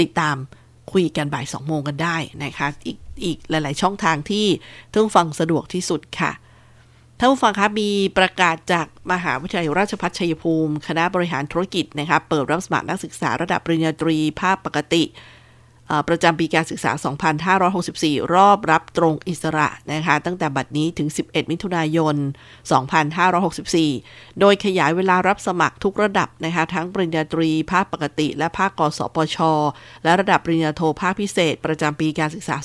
[0.00, 0.36] ติดตาม
[0.92, 4.46] คุยกันบ่าย2โมงกันได้นะคะ อีกอีกหลาย ๆ ช่องทางที่
[4.90, 6.32] ท่านผู้ฟังสะดวกที่สุดค่ะ
[7.18, 15.02] ท่านผู้ฟังคะมีประกาศจากมหาวิทยาลัยราชภัฏชัยภูมิ คณะบริหารธุรกิจนะคะเปิดรับสมัครนักศึกษาระดับปริญญาตรีภาคปกติ
[16.08, 16.92] ประจำปีการศึกษา
[17.76, 22.16] 2564 รอบรับตรงอิสระนะคะตั้งแต่บัดนี้ถึง 11 มิถุนายน
[23.46, 29.38] 2564 โดยขยายเวลารับสมัครทุกระดับนะคะทั้งปริญญาตรี ภาคปกติ และภาคกสปช
[30.04, 32.56] และระดับปริญญาโทภาคพิเศษ ประจำปีการศึกษา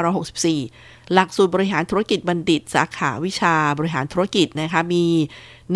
[0.00, 5.04] 2564 หลักสูตรบริหารธุรกิจบัณฑิต สาขาวิชาบริหารธุรกิจนะคะมี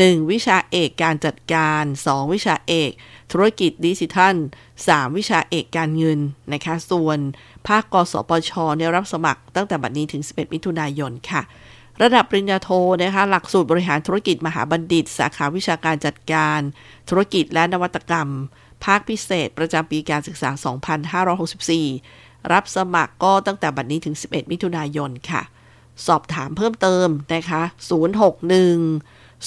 [0.01, 0.31] 1.
[0.31, 2.33] วิชาเอกการจัดการ 2.
[2.33, 2.91] วิชาเอก
[3.33, 4.35] ธุรกิจดิจิทัล
[4.77, 5.17] 3.
[5.17, 6.19] วิชาเอกการเงิน
[6.53, 7.19] นะคะ ส่วน
[7.67, 11.43] ภาคกสปชเนี่ยรับสมัครตั้งแต่บัดนี้ถึง 11 มิถุนายนค่ะ
[12.03, 12.71] ระดับปริญญาโท
[13.03, 16.61] นะคะ หลักสูตรบริหารธุรกิจมหาบัณฑิต สาขาวิชาการจัดการ
[17.09, 18.29] ธุรกิจและนวัตกรรม
[18.85, 20.51] ภาคพิเศษ ประจำปีการศึกษา
[21.31, 25.43] 2564 รับสมัครก็ตั้งแต่บัดนี้ถึง 11 มิถุนายนค่ะ
[26.07, 27.63] สอบถามเพิ่มเติมนะคะ
[28.01, 28.51] 061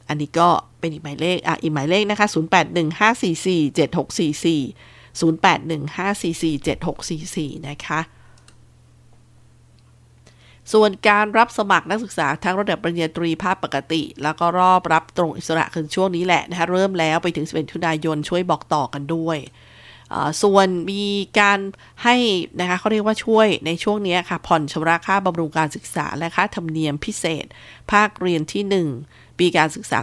[0.08, 0.48] อันนี้ก็
[0.80, 2.38] เป็นอีกหมายเลข อะ อีกหมายเลขนะคะ 0815447644
[7.58, 8.00] 0815447644 นะคะ
[10.72, 19.38] ส่วนการรับสมัครนักศึกษาทั้งระดับปริญญาตรีภาคปกติ แล้วก็รอบรับตรงอิสระคือช่วงนี้แหละนะคะเริ่มแล้วไปถึง 11มิถุนายนช่วยบอกต่อกันด้วย
[20.42, 21.04] ส่วนมี
[21.40, 21.58] การ
[22.04, 22.16] ให้
[22.60, 27.46] นะคะเขาเรียกว่าช่วยในช่วงนี้ค่ะ ผ่อนชำระค่าบำรุงการศึกษาและค่าธรรมเนียมพิเศษ
[27.92, 28.64] ภาคเรียนที่
[29.38, 29.98] ปีการศึกษา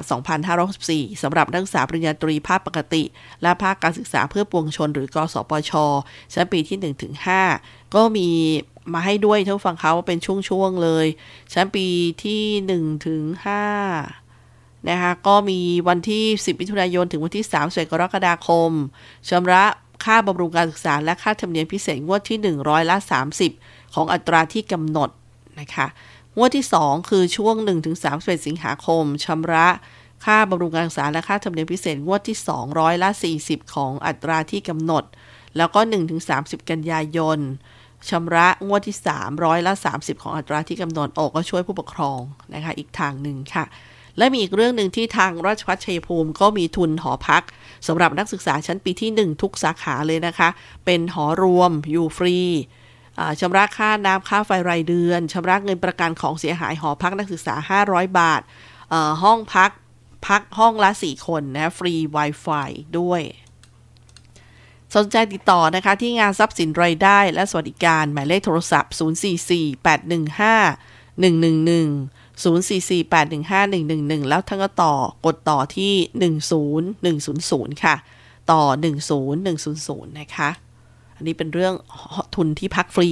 [0.64, 3.04] 2564สำหรับนักศึกษาปริญญาตรีภาคปกติ
[3.42, 5.72] และภาคการศึกษาเพื่อปวงชน หรือกสปช
[6.34, 6.94] ชั้นปีที่
[7.38, 8.30] 1-5 ก็มี
[8.94, 11.06] มาให้ด้วยท่านฟังเขาว่าเป็นช่วงๆเลย
[11.54, 11.88] ชั้นปี
[12.24, 12.44] ที่
[12.80, 13.22] 1 ถึง
[14.06, 18.72] 5 นะคะ ก็มีวันที่ 10มิถุนายน ถึงวันที่31กรกฎาคม
[19.30, 19.64] ชำระ
[20.04, 22.98] ค่าบำรุงการศึกษา และค่าธรรมเนียมพิเศษงวดที่ 100ละ
[23.46, 25.10] 30 ของอัตราที่กำหนด
[25.60, 25.88] นะคะ
[26.38, 27.56] งวดที่ 2 คือช่วง
[28.02, 29.68] 1-31 สิงหาคมชำระ
[30.26, 32.38] ค่าบำรุงการศึกษาและค่าธรรมเนียมพิเศษงวดที่
[32.70, 33.10] 200ละ
[33.42, 35.04] 40 ของอัตราที่กำหนด
[35.58, 35.80] แล้วก็
[36.26, 37.40] 1-30 กันยายน
[38.10, 42.20] ชำระงวดที่ 3 ร้อยละ 30 ของอัตราที่กำหนดออกก็ช่วยผู้ปกครอง
[42.54, 43.66] นะคะอีกทางหนึ่งค่ะ
[44.18, 47.44] และมีอีกเรื่องหนึ่งที่ทางราชพัฒชัยภูมิก็มีทุนหอพัก
[47.88, 50.50] สำหรับนักศึกษาชั้นปีที่ 1 ทุกสาขาเลยนะคะ
[50.86, 52.38] เป็นหอรวมอยู่ฟรี
[53.40, 57.56] ชำระค่าน้ำค่าไฟรายเดือนชำระเงินประกันของเสียหายหอพักนักศึกษา
[57.88, 58.42] 500 บาท
[59.24, 59.72] ห้องพัก
[60.28, 63.22] พักห้องละ 4 คนนะฟรี Wi-Fi ด้วย
[64.96, 68.94] สนใจติดต่อนะคะที่งานทรัพย์สินรายได้ และสวัสดิการ หมายเลขโทรศัพท์
[69.40, 75.94] 044 815 111 044815111 แล้วท่านก็ต่อกดต่อที่
[77.24, 77.96] 10100 ค่ะ
[78.52, 78.62] ต่อ
[79.42, 80.50] 10100 นะคะ
[81.18, 81.74] อันนี้เป็นเรื่อง
[82.36, 83.10] ทุนที่พักฟรี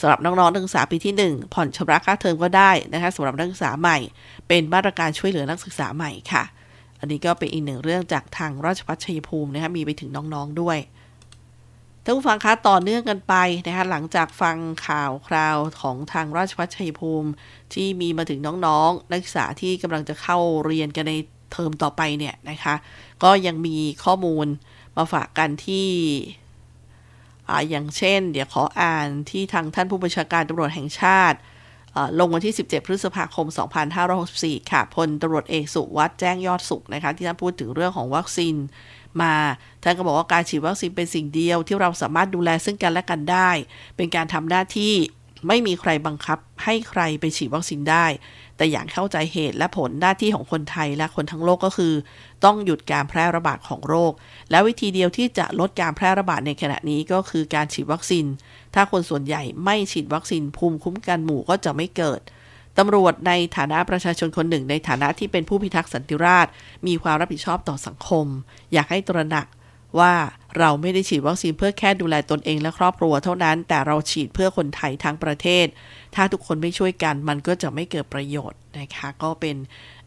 [0.00, 3.98] สำหรับน้องๆนักศึกษาปีที่ 1 ผ่อนชำระค่าเทอมก็ได้นะคะสำหรับนักศึกษาใหม่
[4.48, 6.44] เป็นมาตรการช่วยเหลือนักศึกษาใหม่ค่ะ
[7.00, 10.78] อันนี้ก็เป็นอีกหนึ่งเรื่องจากทางราชพัฒชัยภูมินะคะมีไปถึงน้องๆด้วย
[12.08, 13.34] ท่านผู้ฟังคะต่อเนื่องกันไป
[13.66, 17.30] นะคะหลังจากฟังข่าวคราวของทางราชพัฒชัยภูมิ
[17.74, 21.14] ที่มีมาถึงน้องๆ นักศึกษาที่กำลังจะเข้าเรียนกันใน
[21.52, 22.74] เทอมต่อไปเนี่ยนะคะ
[23.22, 24.46] ก็ยังมีข้อมูล
[24.96, 25.88] มาฝากกันที่
[27.48, 31.38] ออย่างเช่น เดี๋ยวขออ่านที่ทางท่านผู้บัญชาการตำรวจแห่งชาติ
[32.18, 33.46] ลงวันที่ 17 พฤษภาคม
[34.08, 38.56] 2564 ค่ะ พลตำรวจเอกสุวัสด์แจ้งยอดสุขนะคะ ที่ท่านพูดถึงเรื่องของวัคซีน
[39.22, 39.34] มา
[39.82, 43.50] ท่านก็บอกว่าการฉีดวัคซีนเป็นสิ่งเดียวที่เราสามารถดูแลซึ่งกันและกันได้
[43.96, 44.94] เป็นการทำหน้าที่
[45.48, 48.06] ไม่มีใครบังคับให้ใครไปฉีดวัคซีนได้
[48.56, 51.94] แต่อย่างเข้าใจเหตุและผลหน้าที่ของคนไทยและคนทั้งโลกก็คือ
[52.44, 54.12] ต้องหยุดการแพร่ระบาดของโรค
[54.50, 58.26] และวิธีเดียวที่จะลดการแพร่ระบาดในขณะนี้ก็คือการฉีดวัคซีน
[58.74, 62.20] ถ้าคนส่วนใหญ่ไม่ฉีดวัคซีนภูมิคุ้มกันหมู่ก็จะไม่เกิด
[62.78, 66.52] ตำรวจในฐานะประชาชนคนหนึ่ง ในฐานะที่เป็นผู้พิทักษ์สันติราษฎร์
[66.86, 68.26] มีความรับผิดชอบต่อสังคม
[68.72, 69.46] อยากให้ตระหนัก
[69.98, 70.14] ว่า
[70.58, 75.66] เราไม่ได้ฉีดวัคซีนเพื่อแค่ดูแลตนเองและครอบครัวเท่านั้น แต่เราฉีดเพื่อคนไทยทั้งประเทศ
[76.14, 79.56] ถ้าทุกคนไม่ช่วยกันมันก็จะไม่เกิดประโยชน์นะคะ ก็เป็น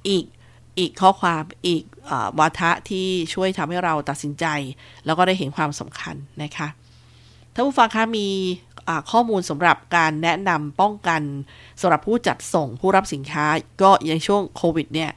[0.08, 0.26] อีก
[0.80, 4.46] อีกข้อความอีกอวาทะที่ช่วยทำให้เราตัดสินใจ
[5.06, 6.68] แล้วก็ได้เห็นความสำคัญนะคะ
[7.54, 8.28] ท่านผู้ฟังคะมี
[9.12, 11.22] ข้อมูลสำหรับการแนะนำป้องกัน
[11.82, 13.46] สำหรับผู้จัดส่งผู้รับสินค้า
[13.82, 15.12] ก็ในช่วงโควิดเนี่ย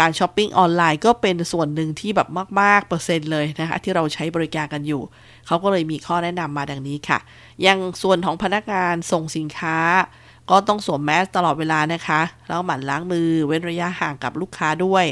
[0.00, 2.28] การช้อปปิ้งออนไลน์ก็เป็นส่วนหนึ่งที่แบบ
[2.60, 5.02] มาก ๆ เปอร์เซ็นต์เลยนะคะที่เราใช้บริการกันอยู่
[5.46, 7.18] เขาก็เลยมีข้อแนะนำมาดังนี้ค่ะ
[7.66, 9.78] ยังส่วนของพนักงานส่งสินค้า
[10.50, 15.04] ก็ต้องสวมแมสตลอดเวลานะคะ แล้วหมั่นล้างมือเว้นระยะห่างกับลูกค้าด้วย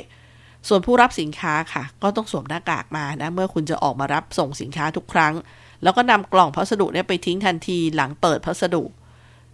[0.69, 5.35] ส่วนผู้รับสินค้าค่ะ ก็ต้องสวมหน้ากากมานะเมื่อคุณจะออกมารับส่งสินค้าทุกครั้ง
[5.83, 8.83] แล้วก็นำกล่องพัสดุเนี่ยไปทิ้งทันทีหลังเปิดพัสดุ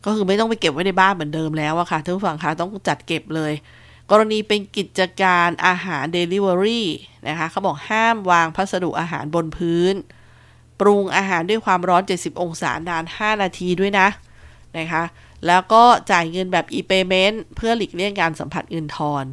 [0.05, 3.53] ก็คือไม่ต้องไปเก็บไว้ในบ้านเหมือนเดิมแล้วอะค่ะท่านผู้ฟังคะต้องจัดเก็บเลย
[4.11, 6.83] กรณีเป็นกิจการอาหาร Delivery
[7.29, 9.95] นะคะเขาบอกห้ามวางพัสดุอาหารบนพื้น
[10.81, 14.09] ปรุงอาหารด้วยความร้อน 70 องศานาน 5 นาทีด้วยนะ
[14.79, 15.05] นะคะ
[15.47, 19.25] แล้วก็จ่ายเงินแบบ e-payment เพื่อหลีกเลี่ยงการสัมผัสเงินทอน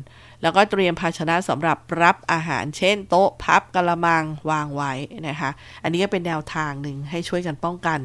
[0.42, 4.94] แล้วก็เตรียมภาชนะสำหรับรับอาหารเช่น โต๊ะพับกระมังวางไว้
[5.28, 5.50] นะคะ
[5.84, 8.00] อันนี้ก็เป็นแนวทางหนึ่งให้ช่วยกันป้องกัน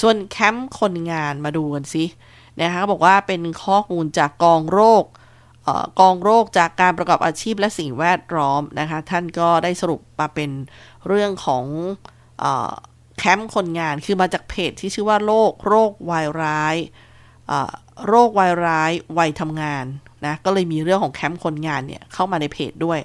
[0.00, 2.04] ส่วนแคมป์คนงานมาดูกันสิ
[2.60, 5.04] นะคะเขาบอกว่าเป็นข้อมูลจากกองโรค
[6.00, 10.50] กองโรคจากการประกอบอาชีพและสิ่งแวดล้อมนะคะ ท่านก็ได้สรุปมาเป็น
[11.06, 11.64] เรื่องของ
[13.18, 16.76] แคมป์คนงานคือมาจากเพจที่ชื่อว่าโรคโรควัยร้าย
[18.06, 19.84] โรควัยร้ายวัยทำงาน
[20.26, 23.00] นะก็เลยมีเรื่องของแคมป์คนงานเนี่ยเข้ามาในเพจด้วย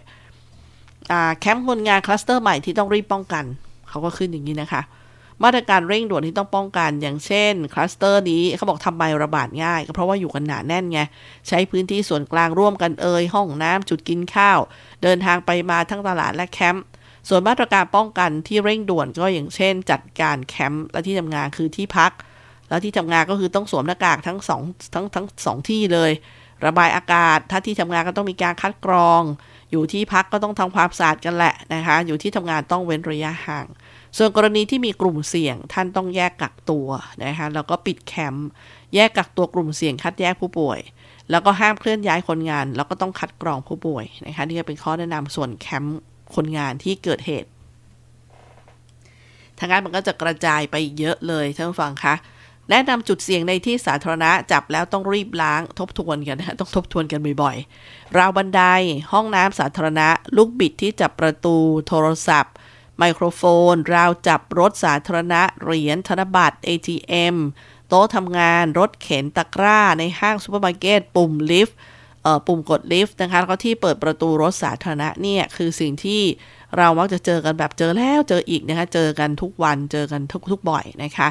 [1.40, 3.46] แคมป์คนงานคลัสเตอร์ใหม่ที่ต้องรีบป้องกัน
[3.90, 4.82] เขาก็ขึ้นอย่างนี้นะคะ
[5.44, 11.00] มาตรการเร่งด่วนที่ต้องป้องกัน อย่างเช่นคลัสเตอร์นี้เขาบอกทำไมระบาดง่ายก็เพราะว่าอยู่กันหนาแน่นไง
[11.48, 14.60] ใช้พื้นที่ส่วนกลางร่วมกันเอ่ยห้องน้ำจุดกินข้าว
[15.04, 16.86] เดินทางไปมาทั้งตลาดและแคมป์
[17.28, 22.12] ส่วนมาตรการป้องกันที่เร่งด่วนก็อย่างเช่น จัดการแคมป์และที่ทำงานคือที่พัก
[22.70, 24.62] แล้วที่ทำงานก็คือต้องสวมหน้ากากทั้งสอง
[24.94, 26.12] ทั้งทั้งสองที่เลย
[26.66, 29.22] ระบายอากาศ ถ้าที่ทำงานก็ต้องมีการคัดกรอง
[29.72, 33.68] อยู่ที่พักก็ต้องทำความสะอาดกันแหละนะคะ อยู่ที่ทำงานต้องเว้นระยะห่าง
[34.18, 36.88] ส่วนกรณีที่มีกลุ่มเสี่ยงท่านต้องแยกกักตัว
[37.24, 38.50] นะคะ แล้วก็ปิดแคมป์
[38.96, 40.80] แยกกักตัวกลุ่มเสี่ยงคัดแยกผู้ป่วย
[41.32, 46.00] แล้วก็ห้ามเคลื่อนย้ายคนงาน แล้วก็ต้องคัดกรองผู้ป่วยนะคะ นี่ก็เป็นข้อแนะนำส่วนแคมป์
[46.36, 47.50] คนงานที่เกิดเหตุ
[49.60, 52.16] ทางการมันก็จะกระจายไปเยอะเลยท่านผู้ฟังคะ
[52.70, 58.62] แนะนำจุดเสี่ยงในที่สาธารณะจับแล้วต้องรีบล้างทบทวนกันนะต้องทบทวนกันบ่อยๆ ราวบันได
[59.12, 61.56] ห้องน้ำสาธารณะ ลูกบิดที่จับประตู
[61.88, 62.54] โทรศัพท์
[62.98, 63.42] ไมโครโฟ
[63.74, 67.36] น ราวจับรถสาธารณะ เหรียญธนบัตร ATM
[67.88, 71.78] โต๊ะทำงาน รถเข็นตะกร้า ในห้างซูเปอร์มาร์เก็ต ปุ่มลิฟต์
[72.48, 76.22] ปุ่มกดลิฟต์นะคะแล้วก็ที่เปิดประตูรถสาธารณะเนี่ยคือสิ่งที่
[76.78, 81.28] เรามักจะเจอกันแบบเจอแล้วเจออีกนะคะ เจอกันทุกวัน เจอกันทุกทุกบ่อยนะคะ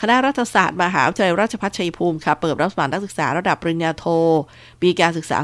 [0.00, 4.04] คณะรัฐศาสตร์มหาวิทยาลัยราชภัฏชัยภูมิค่ะเปิดรับสมัครนักศึกษาระดับปริญญาโท
[4.82, 5.38] ปีการศึกษา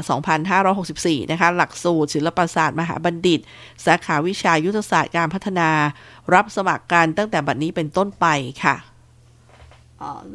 [0.79, 3.39] 2564 นะคะ หลักสูตรศิลปศาสตร์ มหาบัณฑิต
[3.85, 5.69] สาขาวิชายุทธศาสตร์การพัฒนา
[6.33, 8.25] รับสมัครกันตั้งแต่บัดนี้เป็นต้นไป
[8.63, 8.75] ค่ะ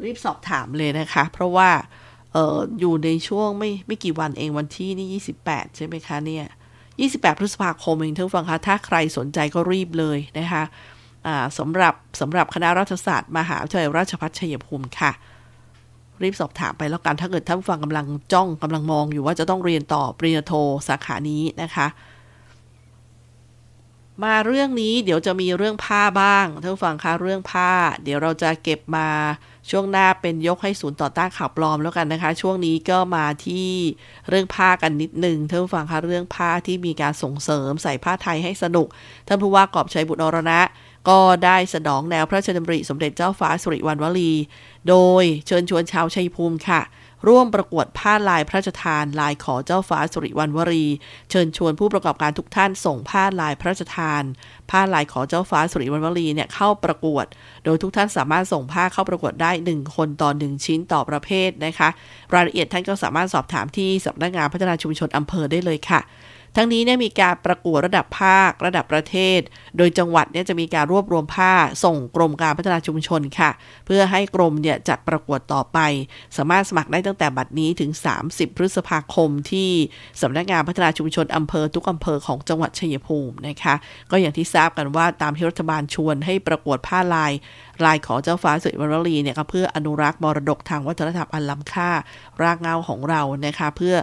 [0.03, 1.69] รีบสอบถามเลยนะคะ เพราะว่า
[2.35, 6.45] อออยู่ในช่วงไม่ไม่กี่วันเองวันที่นี่ 28 ใช่ไหมคะเนี่ย
[6.91, 10.63] 28 พฤษภาคมเองท่านฟังคะถ้าใครสนใจก็รีบเลยนะคะ
[11.57, 15.11] สำหรับสำหรับคณะรัฐศาสตร์มหาวิทยาลัยราชภัฏชัยภูมิค่ะ
[16.21, 20.53] รีบสอบถามไปแล้วกันถ้าเกิดท่านฟังกำลังจ้องกำลังมองอยู่ว่าจะต้องเรียนต่อปริญญาโท
[20.87, 21.87] สาขานี้นะคะ
[24.23, 27.71] มาเรื่องนี้เดี๋ยวจะมีเรื่องผ้าบ้างท่านฟังคะเรื่องผ้า
[28.03, 29.07] เดี๋ยวเราจะเก็บมา
[29.69, 33.69] ช่วงหน้าเป็นยกให้ศูนย์ต่อต้านข่าวปลอมแล้วกันนะคะ ช่วงนี้ก็มาที่
[34.29, 38.87] เรื่องผ้ากันนิดนึงท่านฟังคะเรื่องผ้าที่มีการส่งเสริมใส่ผ้าไทยให้สนุก
[39.27, 40.59] ท่านผู้ว่ากอบชัยบุตรอรณะ
[41.07, 44.33] ก็ได้สนองแนวพระราชดำริสมเด็จเจ้าฟ้าสุริวัณวลี
[44.89, 46.81] โดยเชิญชวนชาวชัยภูมิค่ะ
[47.27, 50.85] ร่วมประกวดผ้าลายพระราชทานลายขอเจ้าฟ้าสุริวัณวรี
[51.29, 54.23] เชิญชวนผู้ประกอบการทุกท่านส่งผ้าลายพระราชทาน
[54.69, 57.25] ผ้าลายขอเจ้าฟ้าสุริวัณวรีเนี่ยเข้าประกวด
[57.65, 61.89] โดยทุกท่านสามารถส่งผ้าเข้าประกวดได้ 1 คนต่อ 1 ชิ้นต่อประเภทนะคะ
[62.33, 66.01] รายละเอียดท่านก็สามารถสอบถามที่สำนักงานพัฒนาชุมชนอำเภอได้เลยค่ะ
[66.55, 69.39] ทั้งนี้เนี่ยมีการประกวดระดับภาค ระดับประเทศ
[69.77, 73.49] โดยจังหวัดเนี่ยจะมีการรวบรวมผ้าส่งกรมการพัฒนาชุมชนค่ะ
[73.85, 75.79] เพื่อให้กรมเนี่ยจัดประกวดต่อไป
[76.37, 77.91] สามารถสมัครได้ตั้งแต่บัดนี้ถึง
[78.25, 79.69] 30 พฤษภาคมที่
[80.21, 83.75] สำนักงานพัฒนาชุมชนอำเภอทุกอำเภอของจังหวัดชัยภูมินะคะ
[84.11, 87.31] ก็อย่างที่ทราบกันว่าตามที่รัฐบาลชวนให้ประกวดผ้าลาย
[87.85, 91.91] ลายขอเจ้าฟ้าสุริวัณรีเนี่ยก็เพื่ออนุรักษ์มรดกทางวัฒนธรรมอันล้ำค่า
[92.43, 93.95] รากเงาของเรานะคะ เพื่อ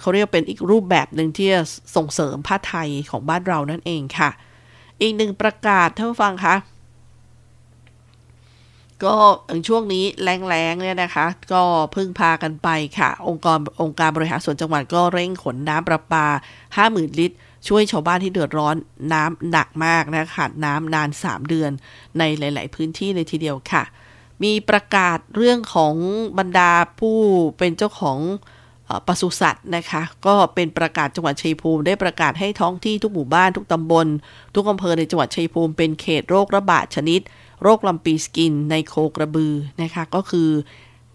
[0.00, 1.48] เขาเรียกเป็นอีกรูปแบบหนึ่งที่
[1.96, 4.30] ส่งเสริมผ้าไทยของบ้านเรานั่นเองค่ะ
[5.00, 6.54] อีกหนึ่งประกาศท่านผู้ฟังคะ
[9.04, 9.14] ก็
[9.68, 11.62] ช่วงนี้แรงๆเนี่ยนะคะ ก็
[11.94, 16.26] พึ่งพากันไปค่ะ องค์กรองค์การบริหารส่วนจังหวัดก็เร่งขนน้ำประปา
[16.76, 17.36] 50,000 ลิตร
[17.68, 18.76] ช่วยชาวบ้านที่เดือดร้อน
[19.12, 21.70] น้ำหนักมากนะขาดน้ำนาน 3 เดือน
[22.18, 23.82] ในหลาย ๆ พื้นที่เลยทีเดียวค่ะ
[24.42, 25.94] มีประกาศเรื่องของ
[26.38, 27.18] บรรดาผู้
[27.58, 28.18] เป็นเจ้าของ
[29.06, 34.06] ปศุสัตว์นะคะ ก็เป็นประกาศจังหวัดชัยภูมิ ได้ประกาศให้ท้องที่ทุกหมู่บ้านทุกตำบล
[34.54, 37.20] ทุกอำเภอในจังหวัดชัยภูมิ เป็นเขตโรคระบาดชนิด
[37.62, 39.52] โรคลำปีสกินในโคกระบือ
[39.82, 40.50] นะคะก็คือ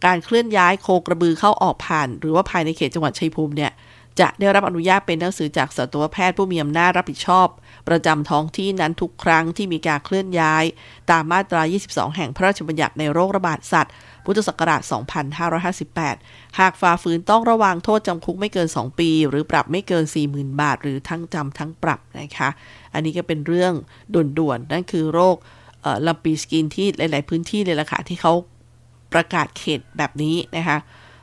[0.05, 3.71] การเคลื่อนย้ายโคกระบือเข้าออกผ่าน หรือว่าภายในเขตจังหวัดชัยภูมิเนี่ย
[4.19, 7.47] จะได้รับอนุญาตเป็นหนังสือจากสัตวแพทย์ผู้มีอำนาจรับผิดชอบ
[7.89, 10.63] ประจำท้องที่นั้นทุกครั้งที่มีการเคลื่อนย้าย
[11.11, 13.93] ตามมาตรา 22 แห่งพระราชบัญญัติในโรคระบาดสัตว์
[14.25, 14.81] พุทธศักราช
[15.49, 22.49] 2558 หากฝ่าฝืนต้องระวังโทษจำคุกไม่เกิน 2 ปี หรือปรับไม่เกิน 40,000 บาท หรือทั้งจำทั้งปรับนะคะ
[22.93, 23.73] อันนี้ก็เป็นเรื่อง
[24.13, 25.35] ด่วนๆ นั่นคือโรค
[26.07, 28.33] ลำปีสกินที่หลาย ๆ พื้นที่เลยล่ะค่ะที่เขา
[29.13, 30.77] ประกาศเขตแบบนี้นะคะ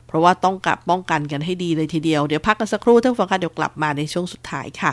[0.07, 4.93] เพราะว่าต้องกลับป้องกันกันให้ดีเลยทีเดียว เดี๋ยวพักกันสักครู่ท่านฟังค่ะเดี๋ยวกลับมาในช่วงสุดท้ายค่ะ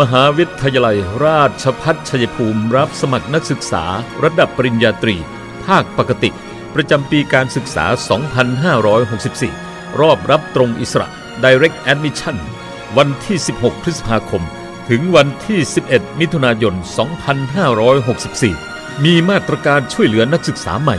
[0.00, 3.84] มหาวิทยาลัยราชพัฒชัยภูมิรับสมัครนักศึกษา
[4.22, 5.16] ระดับปริญญาตรี
[5.64, 6.30] ภาคปกติ
[6.74, 7.84] ประจำปีการศึกษา
[9.12, 11.08] 2564 รอบรับตรงอิสระ
[11.44, 12.36] Direct Admission
[12.96, 14.42] วันที่ 16 พฤษภาคม
[14.88, 16.74] ถึงวันที่ 11 มิถุนายน
[18.48, 20.96] 2564 มีมาตรการช่วยเหลือนักศึกษาใหม่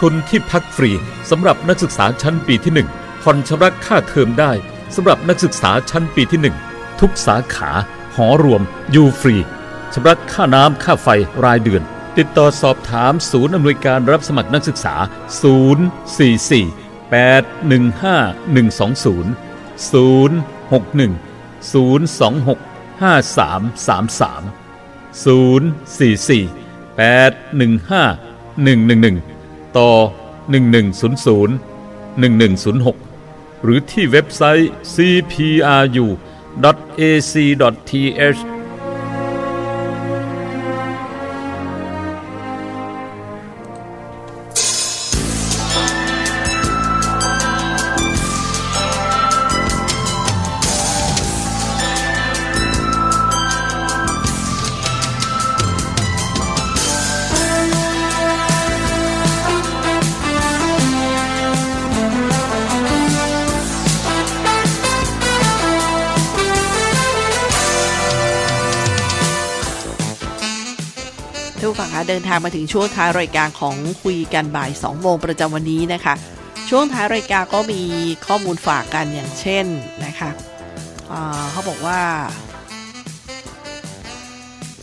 [0.00, 0.90] ทุนที่พักฟรี
[1.30, 4.52] สำหรับนักศึกษาชั้นปีที่ 1 ผ่อนชำระค่าเทอมได้
[4.94, 7.72] สำหรับนักศึกษาชั้นปีที่ 1 ทุกสาขา
[8.26, 8.62] อรวม
[8.92, 9.36] อยู่ฟรี
[9.92, 11.08] ชำระค่าน้ำค่าไฟ
[11.44, 11.82] รายเดือน
[12.18, 14.94] ติดต่อสอบถามศูนย์อำนวยการรับสมัครนักศึกษา
[15.42, 19.26] 044 815 120
[19.90, 21.12] 061
[21.72, 22.58] 026
[23.00, 24.42] 5333
[25.24, 26.60] 044
[26.98, 29.90] 815 111 ต่อ
[30.50, 31.50] 1100
[32.22, 36.06] 1106 หรือที่เว็บไซต์ CPRU
[37.90, 38.06] ท่
[72.08, 76.14] เดินทางมาถึงช่วงท้ายรายการของคุยกันบ่าย 2 โมงประจำวันนี้นะคะ
[76.70, 77.80] ช่วงท้ายรายการก็มี
[78.26, 79.66] ข้อมูลฝากกันอย่างเช่น
[80.04, 80.30] นะคะ
[81.50, 82.00] เขาบอกว่า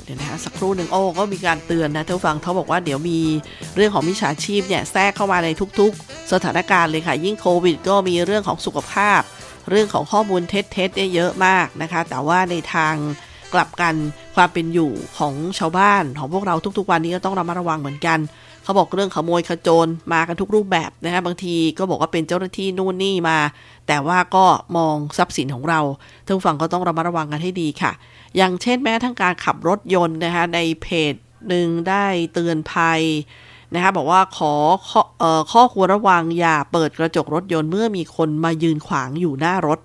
[0.03, 3.20] เดี๋ยวนะคะสักครู่หนึ่งโอ้ก็มีการเตือนนะท่านฟังเขาบอกว่าเดี๋ยวมี
[3.76, 5.49] เรื่องของมิจฉาชีพเนี่ยแทรกเข้ามาใน
[5.80, 9.22] ทุกๆ สถานการณ์เลยค่ะ ยิ่งโควิด ก็มีเรื่องของสุขภาพ
[9.70, 12.95] เรื่องของข้อมูลเท็จๆเนี่ยเยอะมากนะคะ แต่ว่าในทาง
[13.53, 13.95] กลับกัน
[14.38, 18.19] ความเป็นอยู่ของชาวบ้านของพวกเราทุกๆ วันนี้ก็ต้องระมัดระวังเหมือนกัน
[18.63, 23.38] เขาบอกเรื่องขโมยขโจรมากันทุกรูปแบบนะคะบางทีก็บอกว่าเป็นเจ้าหน้าที่นู่นนี่มา
[23.88, 24.45] แต่ว่าก็
[24.77, 25.79] มองทรัพย์สินของเรา
[26.25, 27.91] ท่านผู้ฟังก็ต้องระมัดระวังกันให้ดีค่ะ
[28.38, 31.13] อย่างเช่นแม้ทั้งการขับรถยนต์นะคะในเพจ
[31.49, 33.01] หนึ่งได้เตือนภัย
[33.73, 34.53] นะคะบอกว่าขอ
[34.89, 39.79] ข้อออข้อควรระวังอย่าเปิดกระจกรถยนต์เมื่อมีคนมายืนขวางอยู่หน้ารถ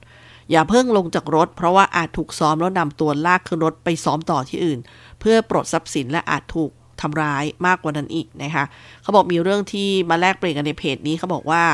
[0.52, 4.78] อย่าเพิ่งลงจากรถ เพราะว่าอาจถูกซ้อมแล้วนำตัวลากขึ้นรถไปซ้อมต่อที่อื่น
[5.20, 8.64] เพื่อปลดทรัพย์สินและอาจถูกทำร้ายมากกว่านั้นอีกนะคะ
[9.02, 11.64] เขาบอกมีเรื่องที่มาแลกเปลี่ยนกันในเพจนี้เขาบอกว่า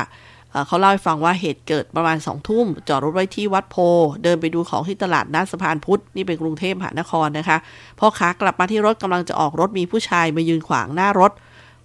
[0.67, 3.75] เขาเล่าให้ฟังว่าเหตุเกิดประมาณสองทุ่ม จอดรถไว้ที่วัดโพ
[4.23, 7.57] เดินไปดูของที่ตลาดนัดสะพานพุทธ นี่เป็นกรุงเทพมหานครนะคะ
[7.99, 11.31] พอขากลับมาที่รถกำลังจะออกรถมีผู้ชายมายืนขวางหน้ารถ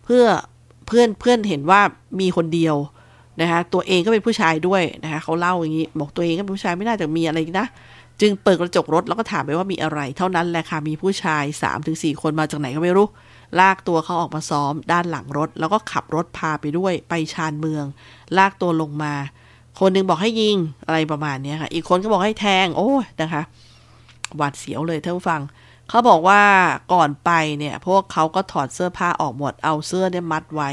[0.05, 0.25] เพื่อ
[0.87, 1.81] เพื่อนเพื่อนเห็นว่า
[2.21, 2.77] มีคนเดียว
[3.41, 7.69] นะคะตัวเองก็เป็นผู้ชายด้วยนะคะเขาเล่าอย่างนี้บอกตัวเองก็เป็นผู้ชายไม่น่าจะมีอะไรนะ
[8.21, 11.45] จึงเปิดกระจกรถแล้วก็ถามไปว่ามีอะไร เท่านั้นแหละค่ะมีผู้ชาย
[11.83, 13.07] 3-4 คนมาจากไหนก็ไม่รู้
[13.61, 17.85] ลากตัวเขาออกมาซ้อม ด้านหลังรถ แล้วก็ขับรถพาไปด้วยไปชานเมือง
[18.39, 19.15] ลากตัวลงมา
[19.81, 20.57] คนหนึงบอกให้ยิง
[20.87, 23.43] อะไรประมาณนี้ค่ะ อีกคนก็บอกให้แทง โอ้นะคะ
[24.37, 25.41] หวาดเสียวเลยท่านผู้ฟัง
[25.89, 26.43] เขาบอกว่า
[26.93, 30.71] ก่อนไปเนี่ย พวกเขาก็ถอดเสื้อผ้าออกหมด เอาเสื้อเนี่ยมัดไว้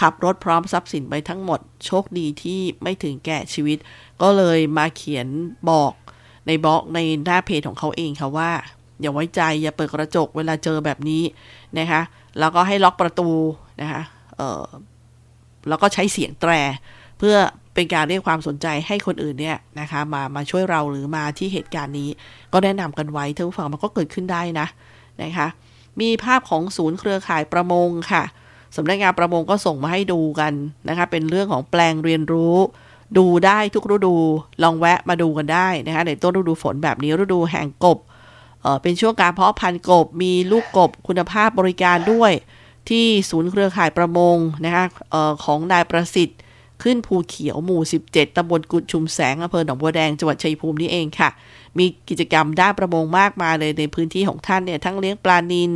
[0.00, 3.78] ขับรถพร้อมทรัพย์สินไปทั้งหมด โชคดีที่ไม่ถึงแก่ชีวิต
[4.22, 5.26] ก็เลยมาเขียน
[5.70, 5.92] บอก
[6.46, 8.50] ในบล็อกในหน้าเพจของเขาเองค่ะว่า
[9.00, 11.22] อย่าไว้ใจอย่าเปิดกระจกเวลาเจอแบบนี้
[11.78, 12.02] นะคะ
[12.38, 13.28] แล้วก็ให้ล็อกประตู
[13.80, 14.02] นะคะ
[14.36, 14.64] เออ
[15.68, 16.52] แล้วก็ใช้เสียงแตร
[17.18, 17.36] เพื่อ
[17.76, 22.10] เป็นการเรียกความสนใจให้คนอื่นเนี่ยนะคะมามาช่วยเราหรือมาที่เหตุการณ์นี้
[22.52, 24.66] ก็แนะนำกันไว้ท่านผู้ฟังมันก็เกิดขึ้นได้นะ
[25.22, 25.46] นะคะ
[26.00, 28.22] มีภาพของศูนย์เครือข่ายประมงค่ะ
[28.76, 30.52] สำนักงานประมงก็ส่งมาให้ดูกัน
[30.88, 32.56] นะคะเป็นเรื่องของแปลงเรียนรู้
[33.18, 34.14] ดูได้ทุกฤดู
[34.62, 37.98] ลองแวะมาดูกันได้นะคะในต้นฤดูฝนแบบนี้ฤดูแห่งกบ
[38.62, 42.32] เออเป็นช่วงการเพาะพันธุ์กบมีลูกกบคุณภาพบริการด้วย
[42.88, 46.38] ที่ศูนย์เครือข่ายประมงนะคะออของนายประสิทธิ์
[46.82, 51.30] ขึ้นภูเขียวหมู่ 17ตำบลกุดชุมแสงอำเภอหนองบัวแดงจังหวัดชัยภูมินี่เองค่ะ
[51.78, 55.72] มีกิจกรรมด้านประมงมากมายเลยในพื้นที่ของท่านเนี่ยทั้งเลี้ยงปลานิล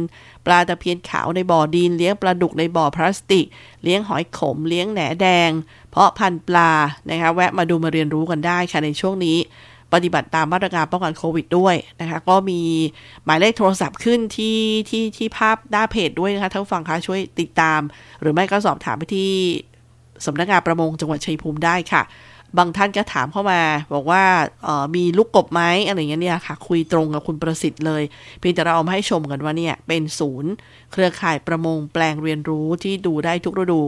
[0.46, 3.46] ปลาตะเพียนขาวในบ่อดิน เลี้ยงปลาดุกในบ่อพลาสติก
[3.84, 5.50] เลี้ยงหอยขม เลี้ยงแหนแดง
[5.90, 6.72] เพาะพันธุ์ปลา
[7.10, 9.38] นะคะแวะมาดูมาเรียนรู้กันได้ค่ะในช่วงนี้
[9.92, 12.60] ปฏิบัติตามมาตรการป้องกันโควิดด้วยนะคะ ก็มี
[13.24, 14.58] หมายเลขโทรศัพท์ขึ้นที่
[14.90, 17.80] ที่ที่ภาพหน้าเพจด้วยนะคะท่านฟังคะช่วยติดตาม
[18.20, 19.30] หรือไม่ก็สอบถามไปที่
[20.26, 22.02] สำนักงานประมงจังหวัดชัยภูมิได้ค่ะ
[22.58, 23.60] บางท่านก็ถามเข้ามา
[23.94, 24.22] บอกว่า
[24.96, 28.02] มีลูกกบไหมอะไรเงี้ยเนี่ยค่ะ คุยตรงกับคุณประสิทธิ์เลย
[28.38, 30.52] เพียงแต่เราเอามาให้ชมกันว่าเนี่ยเป็นศูนย์
[30.92, 33.82] เครือข่ายประมงแปลงเรียนรู้ที่ดูได้ทุกฤดู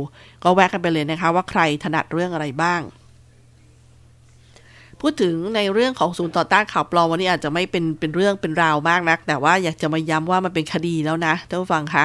[0.45, 2.81] ก็แวะกันไปเลยนะคะ ว่าใครถนัดเรื่องอะไรบ้าง
[5.01, 12.05] พูดถึงในเรื่องของศูนย์ต่อต้านข่าวปลอมวันนี้อาจจะไม่เป็นเป็นเรื่องเป็นราวมากนัก แต่ว่าอยากจะมาย้ำว่ามันเป็นคดีแล้วนะท่านผู้ฟังคะ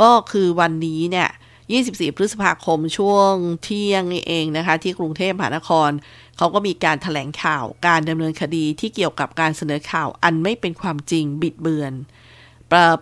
[0.00, 1.28] ก็คือวันนี้เนี่ย
[1.68, 5.90] 24 พฤษภาคมช่วงเที่ยงนี่เองนะคะ ที่กรุงเทพมหานคร
[6.36, 11.92] เขาก็มีการถแถลงข่าวการดำเนินคดีที่เกี่ยวกับการเสนอข่าวอันไม่เป็นความจริงบิดเบือน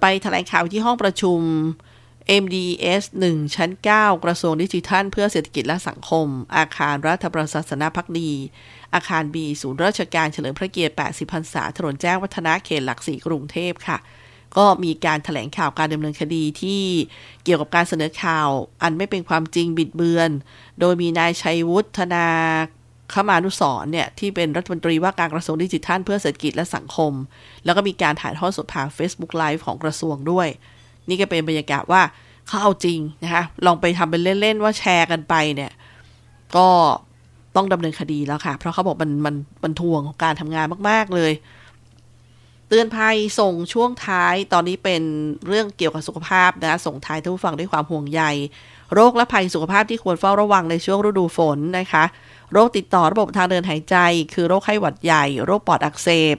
[0.01, 1.41] ไปถแถลงข่าวที่ห้องประชุม
[2.43, 8.31] MDS 1 ชั้น 9 กระทรวงดิจิทัล เพื่อเศรษฐกิจและสังคม อาคารรัฐประศาสนพักดี
[8.95, 13.99] อาคารบีศูนย์ราชการเฉลิมพระเกียรติ 80 พรรษา ถนนแจ้งวัฒนะเขตหลักสี่กรุงเทพค่ะ
[14.57, 16.82] ก็มีการถแถลงข่าวการดำเนินคดีที่
[17.44, 18.49] เกี่ยวกับการเสนอข่าว
[18.82, 20.30] อันไม่เป็นความจริงบิดเบือน
[20.80, 22.26] โดยมีนายชัยวุฒนา
[23.12, 27.12] ขมานุสรเนี่ยที่เป็นรัฐมนตรีว่าการกระทรวงดิจิทัลเพื่อเศรษฐกิจและสังคม
[27.64, 30.49] แล้วก็มีการถ่ายทอดสดผ่าน Facebook Live ของกระทรวงด้วย
[31.09, 32.03] นี่ก็เป็นบรรยากาศว่า
[32.47, 35.72] เขาเอาจริงนะคะลองไปทำเป็นเล่นๆว่าแชร์กันไปเนี่ย
[36.57, 36.68] ก็
[37.57, 39.34] ต้องดำเนินคดีแล้วค่ะ เพราะเขาบอกมันมัน
[39.64, 41.32] มันทวงการทำงานมาก ๆ เลย
[42.69, 45.03] เตือนภัยส่งช่วงท้ายตอนนี้เป็น
[45.47, 48.23] เรื่องเกี่ยวกับสุขภาพนะส่งท้ายท่านผู้ฟังด้วยความห่วงใย
[48.95, 52.05] โรคและภัยสุขภาพที่ควรเฝ้าระวังในช่วงฤดูฝนนะคะ
[52.53, 53.97] โรคติดต่อระบบทางเดินหายใจ
[54.35, 56.37] คือโรคไข้หวัดใหญ่ โรคปอดอักเสบ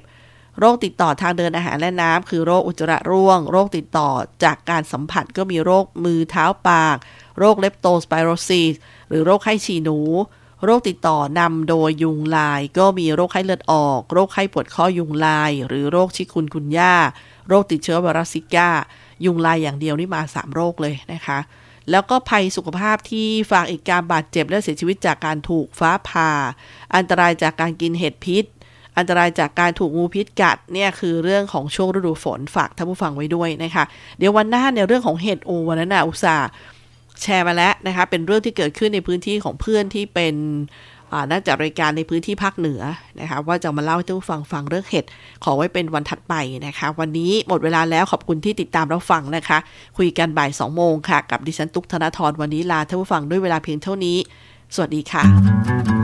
[0.60, 4.10] โรคติดต่อทางเดินอาหารและน้ำคือโรคอุจจาระร่วง โรคติดต่อ
[4.44, 6.98] จากการสัมผัสก็มีโรคมือเท้าปาก
[7.40, 8.74] โรคเลปโตสไปโรซีส
[9.10, 10.00] หรือโรคไข้ฉี่หนู
[10.64, 16.96] โรคติดต่อนำโดยยุงลาย ก็มีโรคไข้เลือดออก โรคไข้ปวดข้อยุงลาย หรือโรคชิคุนกุนย่า
[17.48, 18.70] โรคติดเชื้อไวรัสซิก้า
[19.26, 21.40] ยุงลายอย่างเดียวนี่มา 3 โรคเลยนะคะ
[21.92, 26.32] แล้วก็ภัยสุขภาพที่ฝากอีกการบาดเจ็บและเสียชีวิตจากการถูกฟ้าผ่า
[26.96, 28.46] อันตรายจากการกินเห็ดพิษ
[28.98, 33.84] อันตรายจากการถูกงูพิษกัดเนี่ยคือเรื่องของช่วงฤดูฝนฝากท่านผู้ฟังไว้ด้วยนะคะ
[34.18, 36.48] เดี๋ยววันหน้าในเรื่องของเห็ดโอวันนั้นนะอุตส่าห์
[37.24, 40.36] แชร์มาแล้วนะคะ เป็นเรื่องที่เกิดขึ้นในพื้นที่ของเพื่อนที่เป็น
[41.32, 42.82] นักจัดรายการในพื้นที่ภาคเหนือ
[43.20, 45.06] นะคะว่าจะมาเล่าให้ท่านฟังฟังเรื่องเห็ด
[45.44, 46.34] ขอไว้เป็นวันถัดไป
[46.68, 49.58] นะคะ วันนี้หมดเวลาแล้วขอบคุณที่ติดตามรับฟังนะคะ
[49.98, 54.18] คุยกันบ่าย2โมงค่ะ กับดิฉันตุ๊กธนาธรวันนี้ลาท่านผู้ฟังด้วยเวลาเพียงเท่านี้
[54.76, 55.97] สวัสดีค่ะ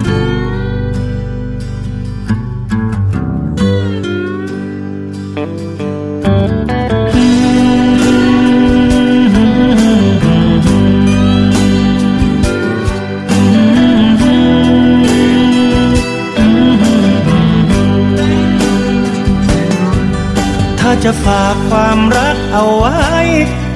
[21.04, 22.98] จะฝากความรักเอาไว้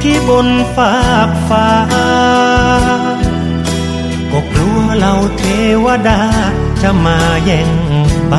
[0.02, 1.72] ที่บนฝากฟ้า
[4.32, 5.44] ก็กลัวเราเท
[5.86, 6.22] วดา
[6.82, 7.72] จะมาแย่ง
[8.28, 8.34] ไป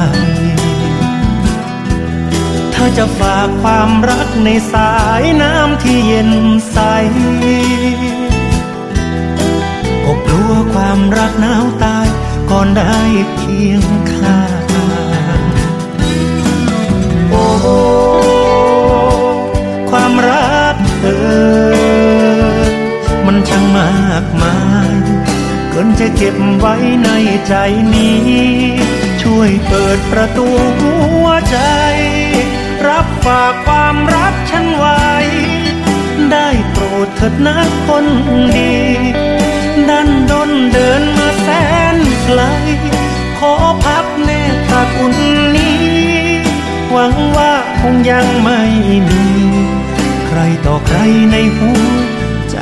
[2.74, 6.32] ถ้าจะฝากความรักในสายน้ำที่เย็น
[6.72, 6.78] ใส
[10.04, 12.06] ก็กลัวความรักหนาวตาย
[12.50, 12.96] ก่อนได้
[13.36, 13.82] เคียง
[14.12, 24.58] ข้างางมากมา
[24.90, 24.94] ย
[25.70, 27.08] เกินจะเก็บไว้ใน
[27.48, 27.54] ใจ
[27.94, 28.20] นี้
[29.22, 30.46] ช่วยเปิดประตู
[30.78, 30.94] หั
[31.24, 31.58] วใจ
[32.88, 35.02] รับฝากความรักฉันไว้
[36.32, 38.06] ได้โปรดเถิดนะคน
[38.56, 38.74] ดี
[39.88, 41.48] ดันดนเดินมาแส
[41.94, 42.40] นไกล
[43.38, 43.54] ขอ
[43.84, 45.16] พักแน่ตาอุ่น
[45.56, 45.78] นี้
[46.90, 48.62] หวังว่าคงยังไม่
[49.08, 49.24] มี
[50.26, 50.98] ใครต่อใคร
[51.32, 51.98] ในหัว
[52.50, 52.58] ใจ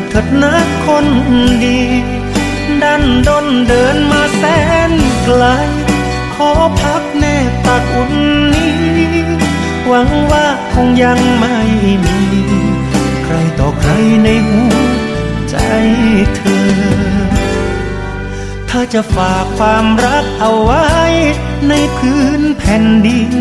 [0.00, 0.54] ดเถิดนะ
[0.86, 1.06] คน
[1.62, 1.80] ดี
[2.82, 4.42] ดันด้นเดินมาแส
[4.90, 4.92] น
[5.22, 5.42] ไกล
[6.34, 7.36] ขอพักแน่
[7.66, 8.12] ตักอุ่น
[8.54, 8.74] นี้
[9.86, 11.56] หวังว่าคงยังไม่
[12.04, 12.20] มี
[13.24, 13.90] ใครต่อใคร
[14.24, 14.74] ในหัว
[15.50, 15.56] ใจ
[16.36, 16.66] เธอ
[18.70, 20.86] ถ้าจะฝากความรักเอาไว้
[21.68, 23.34] ในพื้นแผ่นดิน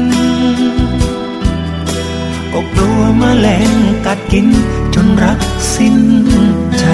[2.53, 3.72] ก็กลัวมแมลง
[4.06, 4.47] กัดกิน
[4.95, 5.39] จนรัก
[5.74, 5.97] สิ้น
[6.80, 6.86] ใจ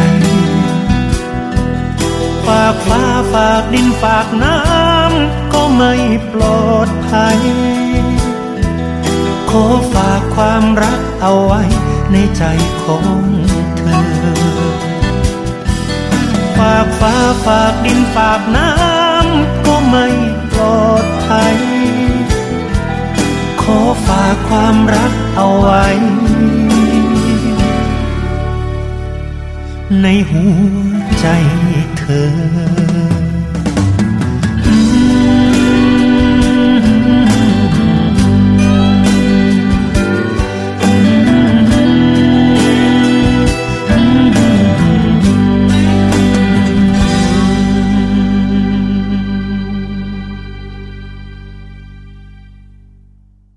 [2.64, 5.94] ากฟ้าฝากดินฝากน้ำก็ไม่
[6.34, 7.40] ปลอดภัย
[9.50, 11.62] ขอฝากความรักเอาไว้
[12.12, 12.44] ในใจ
[12.84, 13.24] ของ
[13.78, 14.04] เธอ
[16.58, 17.16] ฝากฟ้า
[17.46, 20.08] ฝากดินฝากน้ำก็ไม่
[20.54, 21.58] ปลอดภัย
[23.62, 25.86] ขอฝากความรักเอาไว้
[30.04, 31.26] ในหัวใจ
[31.98, 33.31] เธอ